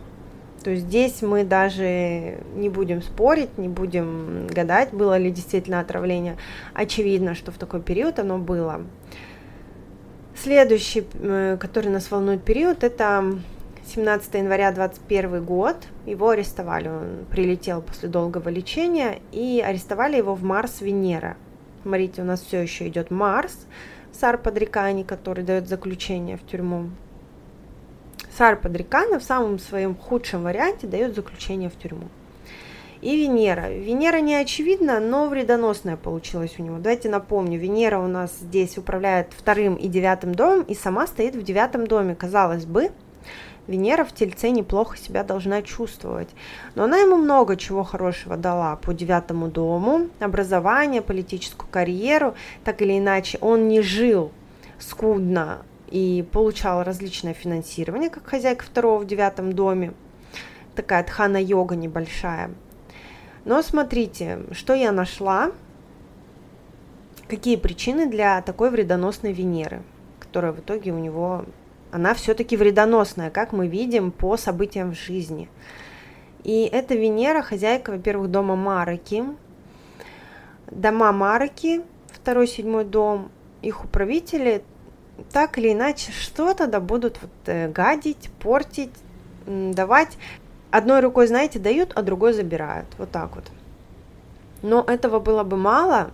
То 0.63 0.71
есть 0.71 0.87
здесь 0.87 1.23
мы 1.23 1.45
даже 1.45 2.39
не 2.55 2.69
будем 2.69 3.01
спорить, 3.01 3.57
не 3.57 3.69
будем 3.69 4.47
гадать, 4.49 4.93
было 4.93 5.17
ли 5.17 5.31
действительно 5.31 5.81
отравление. 5.81 6.37
Очевидно, 6.75 7.35
что 7.35 7.53
в 7.53 7.57
такой 7.57 7.81
период 7.81 8.19
оно 8.19 8.37
было. 8.37 8.83
Следующий, 10.37 11.07
э, 11.15 11.57
который 11.59 11.91
нас 11.91 12.11
волнует 12.11 12.45
период, 12.45 12.85
это 12.85 13.39
17 13.87 14.35
января 14.35 14.71
2021 14.71 15.43
год. 15.43 15.77
Его 16.05 16.29
арестовали, 16.29 16.89
он 16.89 17.25
прилетел 17.31 17.81
после 17.81 18.11
долгого 18.11 18.51
лечения, 18.51 19.21
и 19.33 19.65
арестовали 19.65 20.17
его 20.17 20.35
в 20.35 20.43
Марс-Венера. 20.43 21.37
Смотрите, 21.83 22.21
у 22.21 22.25
нас 22.27 22.43
все 22.43 22.61
еще 22.61 22.87
идет 22.89 23.11
Марс, 23.11 23.67
Сарпадрикани, 24.13 25.05
который 25.05 25.43
дает 25.43 25.69
заключение 25.69 26.37
в 26.37 26.47
тюрьму. 26.47 26.91
Сарпадрикана 28.37 29.19
в 29.19 29.23
самом 29.23 29.59
своем 29.59 29.95
худшем 29.95 30.43
варианте 30.43 30.87
дает 30.87 31.15
заключение 31.15 31.71
в 31.71 31.79
тюрьму 31.79 32.09
и 33.07 33.17
Венера. 33.17 33.69
Венера 33.69 34.19
не 34.19 34.35
очевидна, 34.35 34.99
но 34.99 35.29
вредоносная 35.29 35.97
получилась 35.97 36.57
у 36.59 36.63
него. 36.65 36.79
Давайте 36.79 37.09
напомню, 37.09 37.57
Венера 37.57 38.01
у 38.01 38.09
нас 38.09 38.35
здесь 38.41 38.79
управляет 38.79 39.29
вторым 39.33 39.77
и 39.77 39.87
девятым 39.87 40.35
домом, 40.35 40.63
и 40.63 40.75
сама 40.75 41.07
стоит 41.07 41.37
в 41.37 41.43
девятом 41.45 41.87
доме. 41.87 42.17
Казалось 42.17 42.65
бы, 42.65 42.91
Венера 43.69 44.03
в 44.03 44.13
Тельце 44.13 44.51
неплохо 44.51 44.99
себя 44.99 45.23
должна 45.23 45.63
чувствовать. 45.63 46.31
Но 46.75 46.83
она 46.83 46.99
ему 46.99 47.17
много 47.17 47.57
чего 47.57 47.85
хорошего 47.85 48.37
дала 48.37 48.75
по 48.75 48.93
девятому 48.93 49.47
дому, 49.47 50.09
образование, 50.19 51.01
политическую 51.01 51.71
карьеру. 51.71 52.35
Так 52.65 52.83
или 52.83 52.99
иначе, 52.99 53.39
он 53.41 53.69
не 53.69 53.83
жил 53.83 54.33
скудно 54.81 55.59
и 55.93 56.27
получал 56.33 56.83
различное 56.83 57.35
финансирование, 57.35 58.11
как 58.11 58.27
хозяйка 58.27 58.65
второго 58.65 58.99
в 58.99 59.07
девятом 59.07 59.53
доме. 59.53 59.95
Такая 60.75 61.05
тхана-йога 61.05 61.77
небольшая– 61.77 62.51
но 63.47 63.63
смотрите, 63.63 64.41
что 64.51 64.75
я 64.75 64.91
нашла, 64.91 65.53
какие 67.29 67.55
причины 67.55 68.07
для 68.07 68.43
такой 68.43 68.71
вредоносной 68.71 69.33
Венеры, 69.33 69.85
которая 70.19 70.51
в 70.51 70.59
итоге 70.59 70.91
у 70.91 70.99
него, 70.99 71.45
она 71.93 72.13
все-таки 72.15 72.57
вредоносная, 72.57 73.31
как 73.31 73.53
мы 73.53 73.69
видим 73.69 74.11
по 74.11 74.37
событиям 74.37 74.91
в 74.93 74.99
жизни. 74.99 75.49
И 76.43 76.65
эта 76.65 76.97
Венера 76.97 77.41
хозяйка, 77.41 77.93
во-первых, 77.93 78.33
дома 78.33 78.57
Мараки. 78.57 79.23
Дома 80.69 81.13
Мараки, 81.13 81.83
второй, 82.09 82.49
седьмой 82.49 82.85
дом, 82.85 83.31
их 83.63 83.85
управители 83.85 84.65
так 85.33 85.57
или 85.59 85.73
иначе 85.73 86.11
что-то 86.11 86.67
да 86.67 86.81
будут 86.81 87.23
вот, 87.23 87.31
э, 87.47 87.69
гадить, 87.69 88.29
портить, 88.41 88.93
давать 89.47 90.19
одной 90.71 91.01
рукой, 91.01 91.27
знаете, 91.27 91.59
дают, 91.59 91.93
а 91.95 92.03
другой 92.03 92.33
забирают. 92.33 92.87
Вот 92.99 93.11
так 93.11 93.35
вот. 93.35 93.45
Но 94.63 94.83
этого 94.87 95.21
было 95.21 95.45
бы 95.45 95.57
мало, 95.57 96.11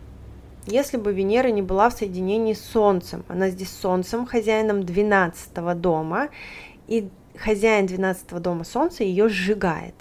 если 0.66 0.96
бы 0.96 1.12
Венера 1.12 1.48
не 1.48 1.62
была 1.62 1.90
в 1.90 1.94
соединении 1.94 2.54
с 2.54 2.64
Солнцем. 2.64 3.24
Она 3.28 3.50
здесь 3.50 3.70
с 3.70 3.80
Солнцем, 3.80 4.26
хозяином 4.26 4.84
12 4.84 5.80
дома, 5.80 6.28
и 6.86 7.08
хозяин 7.36 7.86
12 7.86 8.40
дома 8.40 8.64
Солнца 8.64 9.04
ее 9.04 9.28
сжигает. 9.28 9.94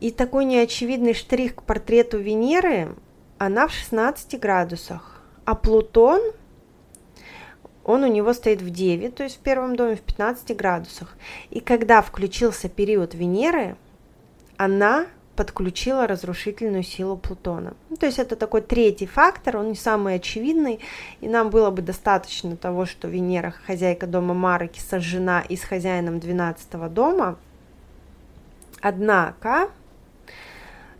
И 0.00 0.10
такой 0.10 0.44
неочевидный 0.44 1.14
штрих 1.14 1.56
к 1.56 1.62
портрету 1.62 2.18
Венеры, 2.18 2.94
она 3.38 3.66
в 3.66 3.72
16 3.72 4.38
градусах. 4.40 5.22
А 5.44 5.54
Плутон 5.54 6.20
он 7.84 8.02
у 8.02 8.06
него 8.06 8.32
стоит 8.32 8.62
в 8.62 8.70
9, 8.70 9.14
то 9.14 9.22
есть 9.22 9.36
в 9.36 9.40
первом 9.40 9.76
доме 9.76 9.96
в 9.96 10.00
15 10.00 10.56
градусах. 10.56 11.16
И 11.50 11.60
когда 11.60 12.02
включился 12.02 12.68
период 12.68 13.14
Венеры, 13.14 13.76
она 14.56 15.06
подключила 15.36 16.06
разрушительную 16.06 16.82
силу 16.82 17.16
Плутона. 17.16 17.74
Ну, 17.90 17.96
то 17.96 18.06
есть 18.06 18.18
это 18.18 18.36
такой 18.36 18.62
третий 18.62 19.06
фактор, 19.06 19.56
он 19.56 19.68
не 19.68 19.74
самый 19.74 20.14
очевидный, 20.14 20.80
и 21.20 21.28
нам 21.28 21.50
было 21.50 21.70
бы 21.70 21.82
достаточно 21.82 22.56
того, 22.56 22.86
что 22.86 23.08
Венера, 23.08 23.54
хозяйка 23.66 24.06
дома 24.06 24.34
Марки, 24.34 24.78
сожжена 24.78 25.42
и 25.48 25.56
с 25.56 25.62
хозяином 25.62 26.20
12 26.20 26.92
дома. 26.92 27.36
Однако, 28.80 29.70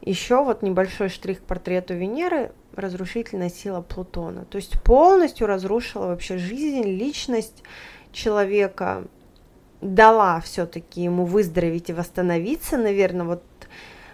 еще 0.05 0.45
вот 0.45 0.63
небольшой 0.63 1.09
штрих 1.09 1.41
к 1.41 1.45
портрету 1.45 1.95
Венеры, 1.95 2.53
разрушительная 2.75 3.51
сила 3.51 3.81
Плутона. 3.81 4.45
То 4.45 4.57
есть 4.57 4.81
полностью 4.83 5.47
разрушила 5.47 6.09
вообще 6.09 6.39
жизнь, 6.39 6.83
личность 6.83 7.63
человека, 8.13 9.05
дала 9.81 10.41
все-таки 10.41 11.03
ему 11.03 11.25
выздороветь 11.25 11.91
и 11.91 11.93
восстановиться, 11.93 12.77
наверное, 12.77 13.27
вот 13.27 13.43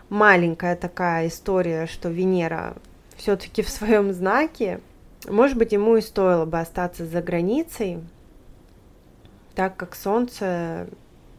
маленькая 0.08 0.76
такая 0.76 1.28
история, 1.28 1.86
что 1.86 2.08
Венера 2.08 2.74
все-таки 3.16 3.62
в 3.62 3.68
своем 3.68 4.12
знаке, 4.12 4.80
может 5.28 5.56
быть, 5.56 5.72
ему 5.72 5.96
и 5.96 6.00
стоило 6.00 6.44
бы 6.44 6.58
остаться 6.58 7.06
за 7.06 7.22
границей, 7.22 7.98
так 9.54 9.76
как 9.76 9.94
Солнце 9.94 10.88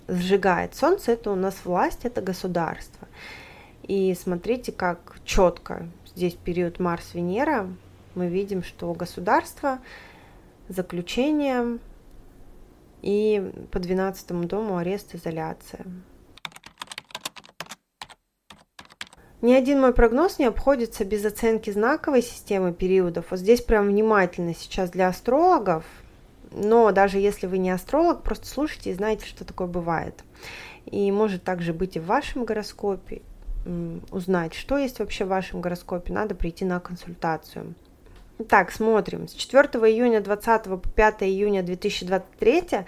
сжигает. 0.07 0.75
Солнце 0.75 1.13
это 1.13 1.31
у 1.31 1.35
нас 1.35 1.55
власть, 1.63 2.01
это 2.03 2.21
государство. 2.21 3.07
И 3.91 4.15
смотрите, 4.15 4.71
как 4.71 5.17
четко 5.25 5.85
здесь 6.05 6.35
период 6.35 6.79
Марс-Венера, 6.79 7.67
мы 8.15 8.29
видим, 8.29 8.63
что 8.63 8.93
государство, 8.93 9.79
заключение 10.69 11.77
и 13.01 13.51
по 13.69 13.79
12 13.79 14.47
дому 14.47 14.77
арест, 14.77 15.13
изоляция. 15.13 15.85
Ни 19.41 19.51
один 19.51 19.81
мой 19.81 19.93
прогноз 19.93 20.39
не 20.39 20.45
обходится 20.45 21.03
без 21.03 21.25
оценки 21.25 21.69
знаковой 21.69 22.21
системы 22.21 22.71
периодов. 22.71 23.25
Вот 23.29 23.41
здесь 23.41 23.59
прям 23.59 23.87
внимательно 23.87 24.55
сейчас 24.55 24.89
для 24.89 25.09
астрологов, 25.09 25.83
но 26.51 26.93
даже 26.93 27.17
если 27.17 27.45
вы 27.45 27.57
не 27.57 27.71
астролог, 27.71 28.23
просто 28.23 28.47
слушайте 28.47 28.91
и 28.91 28.93
знаете, 28.93 29.25
что 29.25 29.43
такое 29.43 29.67
бывает. 29.67 30.23
И 30.85 31.11
может 31.11 31.43
также 31.43 31.73
быть 31.73 31.97
и 31.97 31.99
в 31.99 32.05
вашем 32.05 32.45
гороскопе, 32.45 33.21
узнать, 34.11 34.53
что 34.53 34.77
есть 34.77 34.99
вообще 34.99 35.25
в 35.25 35.29
вашем 35.29 35.61
гороскопе, 35.61 36.13
надо 36.13 36.35
прийти 36.35 36.65
на 36.65 36.79
консультацию. 36.79 37.73
Так, 38.47 38.71
смотрим. 38.71 39.27
С 39.27 39.33
4 39.33 39.63
июня 39.91 40.21
20 40.21 40.63
по 40.63 40.77
5 40.77 41.23
июня 41.23 41.63
2023 41.63 42.85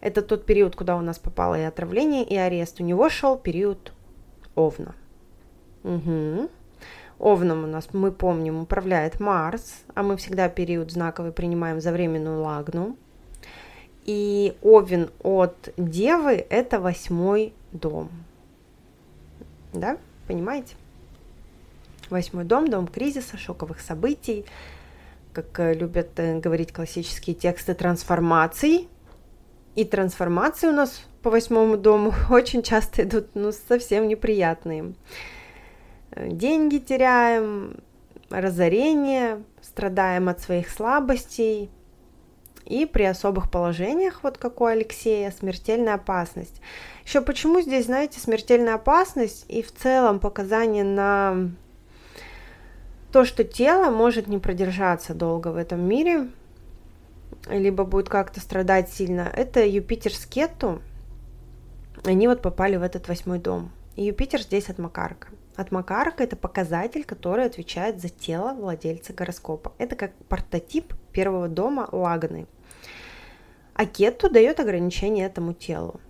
это 0.00 0.20
тот 0.20 0.44
период, 0.44 0.76
куда 0.76 0.96
у 0.96 1.00
нас 1.00 1.18
попало 1.18 1.58
и 1.58 1.62
отравление, 1.62 2.24
и 2.24 2.36
арест. 2.36 2.78
У 2.78 2.84
него 2.84 3.08
шел 3.08 3.38
период 3.38 3.92
Овна. 4.54 4.94
Угу. 5.82 6.50
Овном 7.18 7.64
у 7.64 7.66
нас, 7.66 7.88
мы 7.94 8.12
помним, 8.12 8.60
управляет 8.60 9.18
Марс, 9.18 9.82
а 9.94 10.02
мы 10.02 10.18
всегда 10.18 10.50
период 10.50 10.90
знаковый 10.90 11.32
принимаем 11.32 11.80
за 11.80 11.90
временную 11.90 12.42
лагну. 12.42 12.96
И 14.04 14.54
Овен 14.62 15.08
от 15.22 15.72
Девы– 15.78 16.44
это 16.50 16.80
восьмой 16.80 17.54
дом. 17.72 18.10
Да, 19.74 19.98
понимаете? 20.28 20.76
Восьмой 22.08 22.44
дом, 22.44 22.68
дом 22.68 22.86
кризиса, 22.86 23.36
шоковых 23.36 23.80
событий, 23.80 24.44
как 25.32 25.58
э, 25.58 25.74
любят 25.74 26.10
э, 26.16 26.38
говорить 26.38 26.72
классические 26.72 27.34
тексты, 27.34 27.74
трансформаций. 27.74 28.88
И 29.74 29.84
трансформации 29.84 30.68
у 30.68 30.72
нас 30.72 31.04
по 31.22 31.30
восьмому 31.30 31.76
дому 31.76 32.12
очень 32.30 32.62
часто 32.62 33.02
идут 33.02 33.28
ну, 33.34 33.50
совсем 33.50 34.06
неприятные. 34.06 34.94
Э, 36.12 36.28
деньги 36.28 36.78
теряем, 36.78 37.78
разорение, 38.30 39.42
страдаем 39.60 40.28
от 40.28 40.40
своих 40.40 40.70
слабостей. 40.70 41.68
И 42.66 42.86
при 42.86 43.02
особых 43.02 43.50
положениях, 43.50 44.20
вот 44.22 44.38
как 44.38 44.60
у 44.60 44.64
Алексея, 44.64 45.30
смертельная 45.30 45.94
опасность. 45.94 46.60
Еще 47.04 47.20
почему 47.20 47.60
здесь, 47.60 47.86
знаете, 47.86 48.20
смертельная 48.20 48.74
опасность 48.74 49.44
и 49.48 49.62
в 49.62 49.72
целом 49.72 50.18
показание 50.18 50.84
на 50.84 51.50
то, 53.12 53.24
что 53.24 53.44
тело 53.44 53.90
может 53.90 54.26
не 54.26 54.38
продержаться 54.38 55.14
долго 55.14 55.48
в 55.48 55.56
этом 55.56 55.80
мире, 55.80 56.28
либо 57.48 57.84
будет 57.84 58.08
как-то 58.08 58.40
страдать 58.40 58.90
сильно, 58.90 59.30
это 59.32 59.64
Юпитер 59.64 60.14
с 60.14 60.24
Кету. 60.26 60.80
Они 62.04 62.26
вот 62.26 62.42
попали 62.42 62.76
в 62.76 62.82
этот 62.82 63.08
восьмой 63.08 63.38
дом. 63.38 63.70
И 63.96 64.04
Юпитер 64.04 64.40
здесь 64.40 64.68
от 64.68 64.78
Макарка. 64.78 65.28
От 65.56 65.70
Макарка 65.70 66.24
это 66.24 66.34
показатель, 66.34 67.04
который 67.04 67.44
отвечает 67.44 68.00
за 68.00 68.08
тело 68.08 68.54
владельца 68.54 69.12
гороскопа. 69.12 69.72
Это 69.78 69.94
как 69.94 70.12
прототип 70.28 70.94
первого 71.12 71.48
дома 71.48 71.88
Лаганы. 71.92 72.46
А 73.74 73.86
Кету 73.86 74.30
дает 74.30 74.60
ограничение 74.60 75.26
этому 75.26 75.52
телу. 75.52 76.00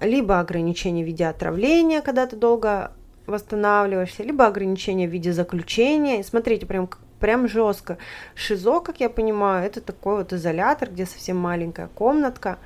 Либо 0.00 0.40
ограничение 0.40 1.04
в 1.04 1.06
виде 1.06 1.26
отравления, 1.26 2.00
когда 2.00 2.26
ты 2.26 2.36
долго 2.36 2.92
восстанавливаешься, 3.26 4.22
либо 4.22 4.46
ограничение 4.46 5.06
в 5.06 5.12
виде 5.12 5.32
заключения. 5.32 6.22
Смотрите, 6.24 6.64
прям, 6.64 6.88
прям 7.20 7.46
жестко. 7.46 7.98
Шизо, 8.34 8.80
как 8.80 9.00
я 9.00 9.10
понимаю, 9.10 9.66
это 9.66 9.82
такой 9.82 10.16
вот 10.16 10.32
изолятор, 10.32 10.90
где 10.90 11.04
совсем 11.04 11.36
маленькая 11.36 11.88
комнатка. 11.88 12.58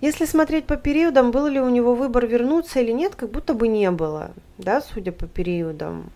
Если 0.00 0.24
смотреть 0.24 0.64
по 0.66 0.76
периодам, 0.76 1.30
был 1.30 1.46
ли 1.46 1.60
у 1.60 1.68
него 1.68 1.94
выбор 1.94 2.26
вернуться 2.26 2.80
или 2.80 2.92
нет, 2.92 3.14
как 3.14 3.30
будто 3.30 3.54
бы 3.54 3.68
не 3.68 3.90
было, 3.90 4.32
да, 4.58 4.80
судя 4.80 5.12
по 5.12 5.26
периодам. 5.26 6.10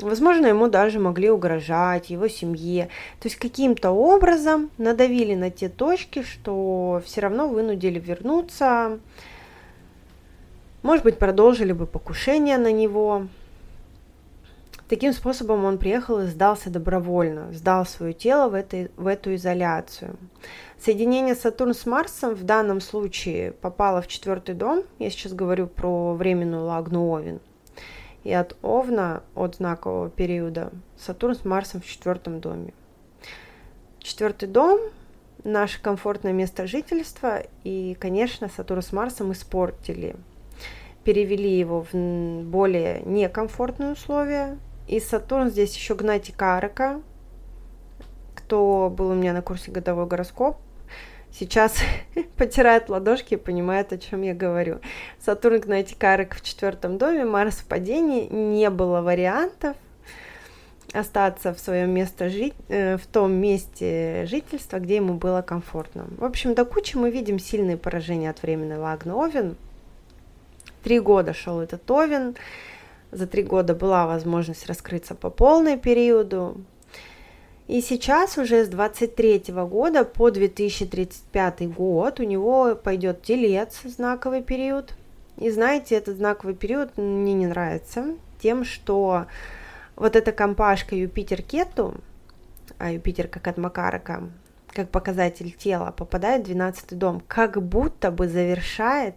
Возможно, 0.00 0.46
ему 0.46 0.68
даже 0.68 0.98
могли 0.98 1.30
угрожать, 1.30 2.10
его 2.10 2.28
семье. 2.28 2.88
То 3.20 3.28
есть 3.28 3.36
каким-то 3.36 3.90
образом 3.90 4.70
надавили 4.78 5.34
на 5.34 5.50
те 5.50 5.68
точки, 5.68 6.22
что 6.22 7.02
все 7.04 7.20
равно 7.20 7.48
вынудили 7.48 7.98
вернуться. 7.98 8.98
Может 10.82 11.04
быть, 11.04 11.18
продолжили 11.18 11.72
бы 11.72 11.86
покушение 11.86 12.56
на 12.56 12.72
него. 12.72 13.26
Таким 14.88 15.12
способом 15.12 15.64
он 15.66 15.78
приехал 15.78 16.20
и 16.20 16.26
сдался 16.26 16.68
добровольно, 16.68 17.52
сдал 17.52 17.86
свое 17.86 18.12
тело 18.12 18.48
в, 18.48 18.54
этой, 18.54 18.90
в 18.96 19.06
эту 19.06 19.34
изоляцию. 19.36 20.16
Соединение 20.80 21.36
Сатурн 21.36 21.74
с 21.74 21.86
Марсом 21.86 22.34
в 22.34 22.42
данном 22.42 22.80
случае 22.80 23.52
попало 23.52 24.02
в 24.02 24.08
четвертый 24.08 24.54
дом. 24.56 24.82
Я 24.98 25.10
сейчас 25.10 25.32
говорю 25.32 25.68
про 25.68 26.14
временную 26.14 26.64
лагну 26.64 27.08
Овен. 27.08 27.38
И 28.24 28.32
от 28.32 28.56
Овна, 28.62 29.22
от 29.34 29.56
знакового 29.56 30.10
периода, 30.10 30.72
Сатурн 30.98 31.34
с 31.34 31.44
Марсом 31.44 31.80
в 31.80 31.86
четвертом 31.86 32.40
доме. 32.40 32.74
Четвертый 33.98 34.48
дом– 34.48 34.80
наше 35.44 35.80
комфортное 35.80 36.32
место 36.32 36.66
жительства, 36.66 37.42
и, 37.64 37.96
конечно, 37.98 38.48
Сатурн 38.48 38.82
с 38.82 38.92
Марсом 38.92 39.32
испортили. 39.32 40.16
Перевели 41.04 41.58
его 41.58 41.86
в 41.90 41.94
более 42.44 43.00
некомфортные 43.02 43.92
условия, 43.92 44.58
и 44.86 45.00
Сатурн 45.00 45.48
здесь 45.48 45.74
еще 45.74 45.94
Гнати 45.94 46.32
Карака. 46.32 47.00
Кто 48.34 48.92
был 48.94 49.10
у 49.10 49.14
меня 49.14 49.32
на 49.32 49.40
курсе 49.40 49.70
годовой 49.70 50.06
гороскоп, 50.06 50.58
сейчас 51.32 51.74
потирает 52.36 52.88
ладошки 52.88 53.34
и 53.34 53.36
понимает, 53.36 53.92
о 53.92 53.98
чем 53.98 54.22
я 54.22 54.34
говорю. 54.34 54.80
Сатурн 55.24 55.60
Гнати 55.60 55.94
Карак 55.94 56.34
в 56.34 56.42
четвертом 56.42 56.98
доме, 56.98 57.24
Марс 57.24 57.56
в 57.56 57.64
падении, 57.64 58.26
не 58.28 58.70
было 58.70 59.00
вариантов 59.00 59.76
остаться 60.92 61.54
в 61.54 61.60
своем 61.60 61.90
месте 61.90 62.28
жить, 62.28 62.54
э, 62.68 62.96
в 62.96 63.06
том 63.06 63.32
месте 63.32 64.26
жительства, 64.26 64.78
где 64.78 64.96
ему 64.96 65.14
было 65.14 65.42
комфортно. 65.42 66.06
В 66.18 66.24
общем, 66.24 66.54
до 66.54 66.64
кучи 66.64 66.96
мы 66.96 67.10
видим 67.10 67.38
сильные 67.38 67.76
поражения 67.76 68.30
от 68.30 68.42
временной 68.42 68.78
Лагна 68.78 69.14
Овен. 69.14 69.56
Три 70.82 70.98
года 70.98 71.34
шел 71.34 71.60
этот 71.60 71.88
Овен, 71.90 72.36
за 73.12 73.26
три 73.26 73.42
года 73.42 73.74
была 73.74 74.06
возможность 74.06 74.66
раскрыться 74.66 75.14
по 75.14 75.30
полной 75.30 75.76
периоду. 75.76 76.60
И 77.70 77.82
сейчас 77.82 78.36
уже 78.36 78.64
с 78.64 78.68
23 78.68 79.44
года 79.48 80.04
по 80.04 80.32
2035 80.32 81.72
год 81.72 82.18
у 82.18 82.24
него 82.24 82.74
пойдет 82.74 83.22
телец, 83.22 83.78
знаковый 83.84 84.42
период. 84.42 84.94
И 85.36 85.50
знаете, 85.50 85.94
этот 85.94 86.16
знаковый 86.16 86.56
период 86.56 86.98
мне 86.98 87.32
не 87.32 87.46
нравится 87.46 88.16
тем, 88.42 88.64
что 88.64 89.26
вот 89.94 90.16
эта 90.16 90.32
компашка 90.32 90.96
Юпитер-Кету, 90.96 91.94
а 92.78 92.90
Юпитер 92.90 93.28
как 93.28 93.46
от 93.46 93.56
Макарака, 93.56 94.24
как 94.72 94.90
показатель 94.90 95.52
тела, 95.52 95.94
попадает 95.96 96.42
в 96.42 96.46
12 96.46 96.98
дом, 96.98 97.22
как 97.28 97.62
будто 97.62 98.10
бы 98.10 98.26
завершает 98.26 99.14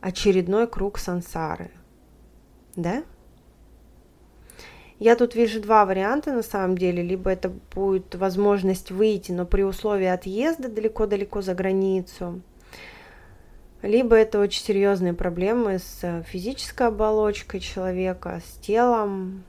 очередной 0.00 0.66
круг 0.66 0.96
сансары 0.96 1.70
да? 2.78 3.02
Я 4.98 5.14
тут 5.14 5.34
вижу 5.34 5.60
два 5.60 5.84
варианта 5.84 6.32
на 6.32 6.42
самом 6.42 6.76
деле. 6.76 7.02
Либо 7.02 7.30
это 7.30 7.52
будет 7.74 8.14
возможность 8.16 8.90
выйти, 8.90 9.32
но 9.32 9.46
при 9.46 9.62
условии 9.62 10.06
отъезда 10.06 10.68
далеко-далеко 10.68 11.40
за 11.40 11.54
границу. 11.54 12.40
либо 13.82 14.16
это 14.16 14.40
очень 14.40 14.62
серьезные 14.62 15.14
проблемы 15.14 15.78
с 15.78 16.24
физической 16.28 16.88
оболочкой 16.88 17.60
человека, 17.60 18.42
с 18.44 18.58
телом. 18.58 19.44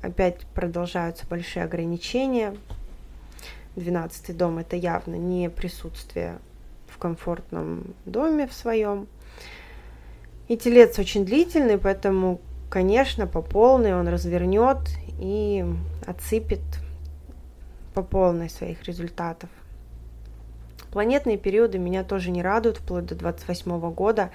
Опять 0.00 0.46
продолжаются 0.54 1.26
большие 1.26 1.64
ограничения. 1.64 2.56
Двенадцатый 3.74 4.34
дом 4.34 4.58
это 4.58 4.76
явно 4.76 5.16
не 5.16 5.50
присутствие 5.50 6.38
в 6.86 6.98
комфортном 6.98 7.94
доме 8.04 8.46
в 8.46 8.52
своем. 8.52 9.08
И 10.46 10.56
телец 10.56 10.98
очень 10.98 11.26
длительный, 11.26 11.78
поэтому, 11.78 12.40
конечно, 12.68 13.26
по 13.26 13.42
полной 13.42 13.94
он 13.94 14.08
развернет 14.08 14.78
и 15.18 15.64
отсыпет 16.06 16.60
по 17.94 18.02
полной 18.02 18.50
своих 18.50 18.84
результатов. 18.84 19.50
Планетные 20.92 21.36
периоды 21.36 21.78
меня 21.78 22.04
тоже 22.04 22.30
не 22.30 22.42
радуют, 22.42 22.78
вплоть 22.78 23.06
до 23.06 23.14
28 23.14 23.92
года. 23.92 24.30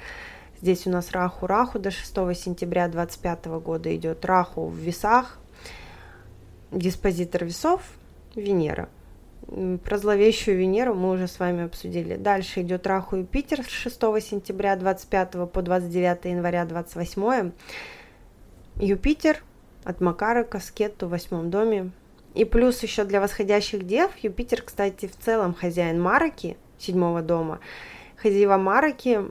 Здесь 0.62 0.86
у 0.86 0.92
нас 0.92 1.12
Раху-Раху 1.12 1.80
до 1.80 1.92
6 1.92 2.14
сентября 2.36 2.88
25 2.88 3.46
года 3.46 3.94
идет 3.96 4.24
Раху 4.24 4.68
в 4.68 4.76
весах. 4.76 5.40
Диспозитор 6.72 7.46
весов 7.46 7.82
Венера. 8.36 8.90
Про 9.84 9.98
зловещую 9.98 10.58
Венеру 10.58 10.96
мы 10.96 11.12
уже 11.12 11.28
с 11.28 11.38
вами 11.40 11.66
обсудили. 11.66 12.16
Дальше 12.16 12.62
идет 12.62 12.88
Раху 12.88 13.18
и 13.18 13.24
Питер 13.24 13.64
с 13.64 13.68
6 13.68 14.00
сентября 14.22 14.76
25 14.76 15.52
по 15.52 15.62
29 15.62 16.26
января 16.26 16.66
28. 16.66 17.52
Юпитер 18.78 19.44
от 19.84 20.02
Макара 20.02 20.44
к 20.44 20.60
в 20.60 21.10
восьмом 21.10 21.50
доме 21.50 21.92
и 22.34 22.46
плюс 22.46 22.82
еще 22.82 23.04
для 23.04 23.22
восходящих 23.22 23.86
дев, 23.86 24.12
Юпитер, 24.18 24.64
кстати, 24.64 25.08
в 25.08 25.16
целом 25.16 25.54
хозяин 25.54 26.02
Мараки, 26.02 26.58
седьмого 26.80 27.22
дома. 27.22 27.60
Хозяева 28.18 28.58
Мараки, 28.58 29.22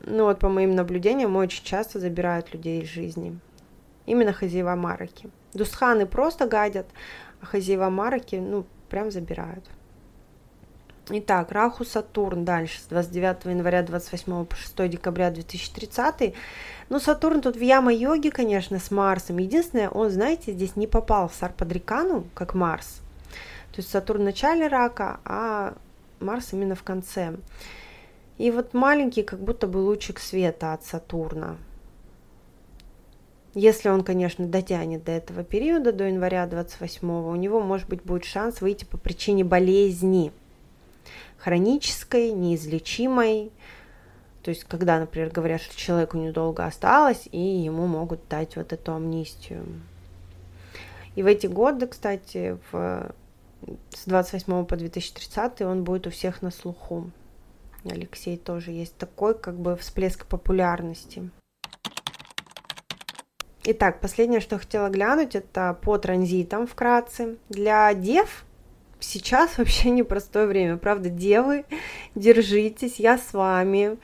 ну 0.00 0.24
вот 0.24 0.38
по 0.38 0.48
моим 0.48 0.74
наблюдениям, 0.74 1.36
очень 1.36 1.64
часто 1.64 1.98
забирают 1.98 2.52
людей 2.52 2.82
из 2.82 2.88
жизни. 2.88 3.38
Именно 4.04 4.34
хозяева 4.34 4.74
Мараки. 4.74 5.30
Дусханы 5.54 6.06
просто 6.06 6.46
гадят, 6.46 6.86
а 7.40 7.46
хозяева 7.46 7.88
Мараки, 7.88 8.36
ну, 8.36 8.66
прям 8.90 9.10
забирают. 9.10 9.64
Итак, 11.10 11.50
Раху 11.50 11.84
Сатурн 11.84 12.44
дальше, 12.44 12.78
с 12.80 12.84
29 12.84 13.46
января 13.46 13.82
28 13.82 14.44
по 14.44 14.54
6 14.54 14.88
декабря 14.88 15.32
2030. 15.32 16.32
Ну, 16.90 17.00
Сатурн 17.00 17.40
тут 17.40 17.56
в 17.56 17.60
яма-йоге, 17.60 18.30
конечно, 18.30 18.78
с 18.78 18.92
Марсом. 18.92 19.38
Единственное, 19.38 19.88
он, 19.88 20.10
знаете, 20.10 20.52
здесь 20.52 20.76
не 20.76 20.86
попал 20.86 21.28
в 21.28 21.34
Сарпадрикану, 21.34 22.28
как 22.34 22.54
Марс. 22.54 23.00
То 23.72 23.78
есть 23.78 23.90
Сатурн 23.90 24.20
в 24.20 24.24
начале 24.26 24.68
рака, 24.68 25.18
а 25.24 25.74
Марс 26.20 26.52
именно 26.52 26.76
в 26.76 26.84
конце. 26.84 27.34
И 28.38 28.52
вот 28.52 28.72
маленький, 28.72 29.24
как 29.24 29.40
будто 29.40 29.66
бы 29.66 29.78
лучик 29.78 30.20
света 30.20 30.72
от 30.72 30.84
Сатурна. 30.84 31.56
Если 33.54 33.88
он, 33.88 34.04
конечно, 34.04 34.46
дотянет 34.46 35.02
до 35.02 35.10
этого 35.10 35.42
периода, 35.42 35.92
до 35.92 36.04
января 36.04 36.46
28 36.46 37.10
у 37.10 37.34
него, 37.34 37.60
может 37.60 37.88
быть, 37.88 38.02
будет 38.04 38.24
шанс 38.24 38.60
выйти 38.60 38.84
по 38.84 38.98
причине 38.98 39.42
болезни– 39.42 40.30
хронической, 41.42 42.30
неизлечимой. 42.30 43.50
То 44.42 44.50
есть, 44.50 44.64
когда, 44.64 45.00
например, 45.00 45.30
говорят, 45.30 45.60
что 45.60 45.76
человеку 45.76 46.16
недолго 46.16 46.64
осталось, 46.64 47.28
и 47.32 47.38
ему 47.38 47.86
могут 47.86 48.28
дать 48.28 48.56
вот 48.56 48.72
эту 48.72 48.94
амнистию. 48.94 49.64
И 51.16 51.22
в 51.22 51.26
эти 51.26 51.48
годы, 51.48 51.88
кстати, 51.88 52.58
в, 52.70 53.12
с 53.90 54.04
28 54.06 54.64
по 54.66 54.76
2030 54.76 55.62
он 55.62 55.82
будет 55.82 56.06
у 56.06 56.10
всех 56.10 56.42
на 56.42 56.50
слуху. 56.50 57.10
Алексей 57.84 58.36
тоже 58.36 58.70
есть 58.70 58.96
такой 58.96 59.36
как 59.36 59.56
бы 59.56 59.76
всплеск 59.76 60.26
популярности. 60.26 61.28
Итак, 63.64 64.00
последнее, 64.00 64.40
что 64.40 64.58
хотела 64.58 64.88
глянуть, 64.88 65.34
это 65.34 65.76
по 65.82 65.98
транзитам 65.98 66.68
вкратце. 66.68 67.36
Для 67.48 67.92
дев 67.94 68.44
сейчас 69.02 69.58
вообще 69.58 69.90
непростое 69.90 70.46
время. 70.46 70.76
Правда, 70.76 71.08
девы, 71.08 71.64
держитесь, 72.14 72.96
я 72.98 73.18
с 73.18 73.32
вами. 73.32 73.98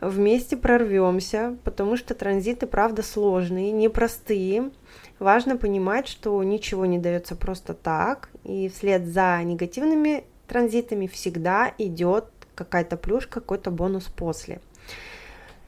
Вместе 0.00 0.56
прорвемся, 0.56 1.56
потому 1.64 1.96
что 1.96 2.14
транзиты, 2.14 2.66
правда, 2.66 3.02
сложные, 3.02 3.72
непростые. 3.72 4.70
Важно 5.18 5.56
понимать, 5.56 6.08
что 6.08 6.42
ничего 6.42 6.84
не 6.84 6.98
дается 6.98 7.36
просто 7.36 7.72
так, 7.72 8.28
и 8.42 8.68
вслед 8.68 9.06
за 9.06 9.40
негативными 9.42 10.24
транзитами 10.46 11.06
всегда 11.06 11.72
идет 11.78 12.26
какая-то 12.54 12.96
плюшка, 12.96 13.40
какой-то 13.40 13.70
бонус 13.70 14.04
после. 14.04 14.60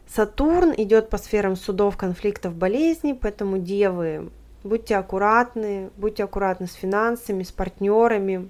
Сатурн 0.06 0.72
идет 0.76 1.08
по 1.08 1.18
сферам 1.18 1.56
судов, 1.56 1.96
конфликтов, 1.96 2.54
болезней, 2.54 3.14
поэтому 3.14 3.58
девы, 3.58 4.30
будьте 4.64 4.96
аккуратны, 4.96 5.90
будьте 5.96 6.24
аккуратны 6.24 6.66
с 6.66 6.74
финансами, 6.74 7.42
с 7.42 7.52
партнерами, 7.52 8.48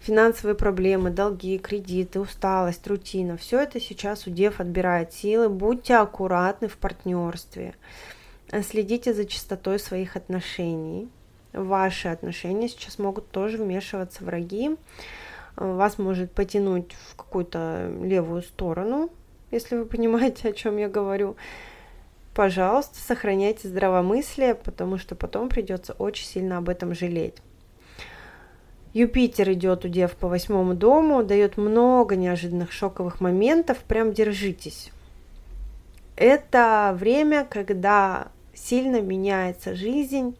финансовые 0.00 0.54
проблемы, 0.54 1.10
долги, 1.10 1.58
кредиты, 1.58 2.20
усталость, 2.20 2.86
рутина. 2.86 3.36
Все 3.36 3.60
это 3.60 3.80
сейчас 3.80 4.26
у 4.26 4.30
дев 4.30 4.60
отбирает 4.60 5.12
силы. 5.12 5.48
Будьте 5.48 5.96
аккуратны 5.96 6.68
в 6.68 6.76
партнерстве. 6.78 7.74
Следите 8.62 9.12
за 9.12 9.24
чистотой 9.26 9.78
своих 9.78 10.16
отношений. 10.16 11.08
Ваши 11.52 12.08
отношения 12.08 12.68
сейчас 12.68 12.98
могут 12.98 13.30
тоже 13.30 13.58
вмешиваться 13.58 14.24
враги. 14.24 14.76
Вас 15.56 15.98
может 15.98 16.30
потянуть 16.30 16.94
в 17.10 17.16
какую-то 17.16 17.90
левую 18.02 18.42
сторону, 18.42 19.10
если 19.50 19.76
вы 19.76 19.86
понимаете, 19.86 20.48
о 20.48 20.52
чем 20.52 20.76
я 20.76 20.88
говорю. 20.88 21.36
Пожалуйста, 22.32 22.96
сохраняйте 23.00 23.66
здравомыслие, 23.66 24.54
потому 24.54 24.98
что 24.98 25.16
потом 25.16 25.48
придется 25.48 25.94
очень 25.94 26.26
сильно 26.26 26.58
об 26.58 26.68
этом 26.68 26.94
жалеть. 26.94 27.34
Юпитер 28.98 29.52
идет 29.52 29.84
у 29.84 29.88
Дев 29.88 30.16
по 30.16 30.26
восьмому 30.26 30.74
дому, 30.74 31.22
дает 31.22 31.56
много 31.56 32.16
неожиданных 32.16 32.72
шоковых 32.72 33.20
моментов, 33.20 33.78
прям 33.78 34.12
держитесь. 34.12 34.90
Это 36.16 36.96
время, 36.98 37.46
когда 37.48 38.26
сильно 38.52 39.00
меняется 39.00 39.76
жизнь. 39.76 40.36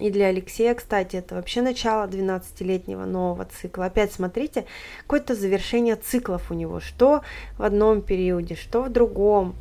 И 0.00 0.10
для 0.10 0.26
Алексея, 0.26 0.74
кстати, 0.74 1.14
это 1.14 1.36
вообще 1.36 1.62
начало 1.62 2.08
12-летнего 2.08 3.04
нового 3.04 3.44
цикла. 3.44 3.84
Опять 3.84 4.12
смотрите, 4.12 4.64
какое-то 5.02 5.36
завершение 5.36 5.94
циклов 5.94 6.50
у 6.50 6.54
него. 6.54 6.80
Что 6.80 7.22
в 7.56 7.62
одном 7.62 8.02
периоде, 8.02 8.56
что 8.56 8.82
в 8.82 8.90
другом, 8.90 9.54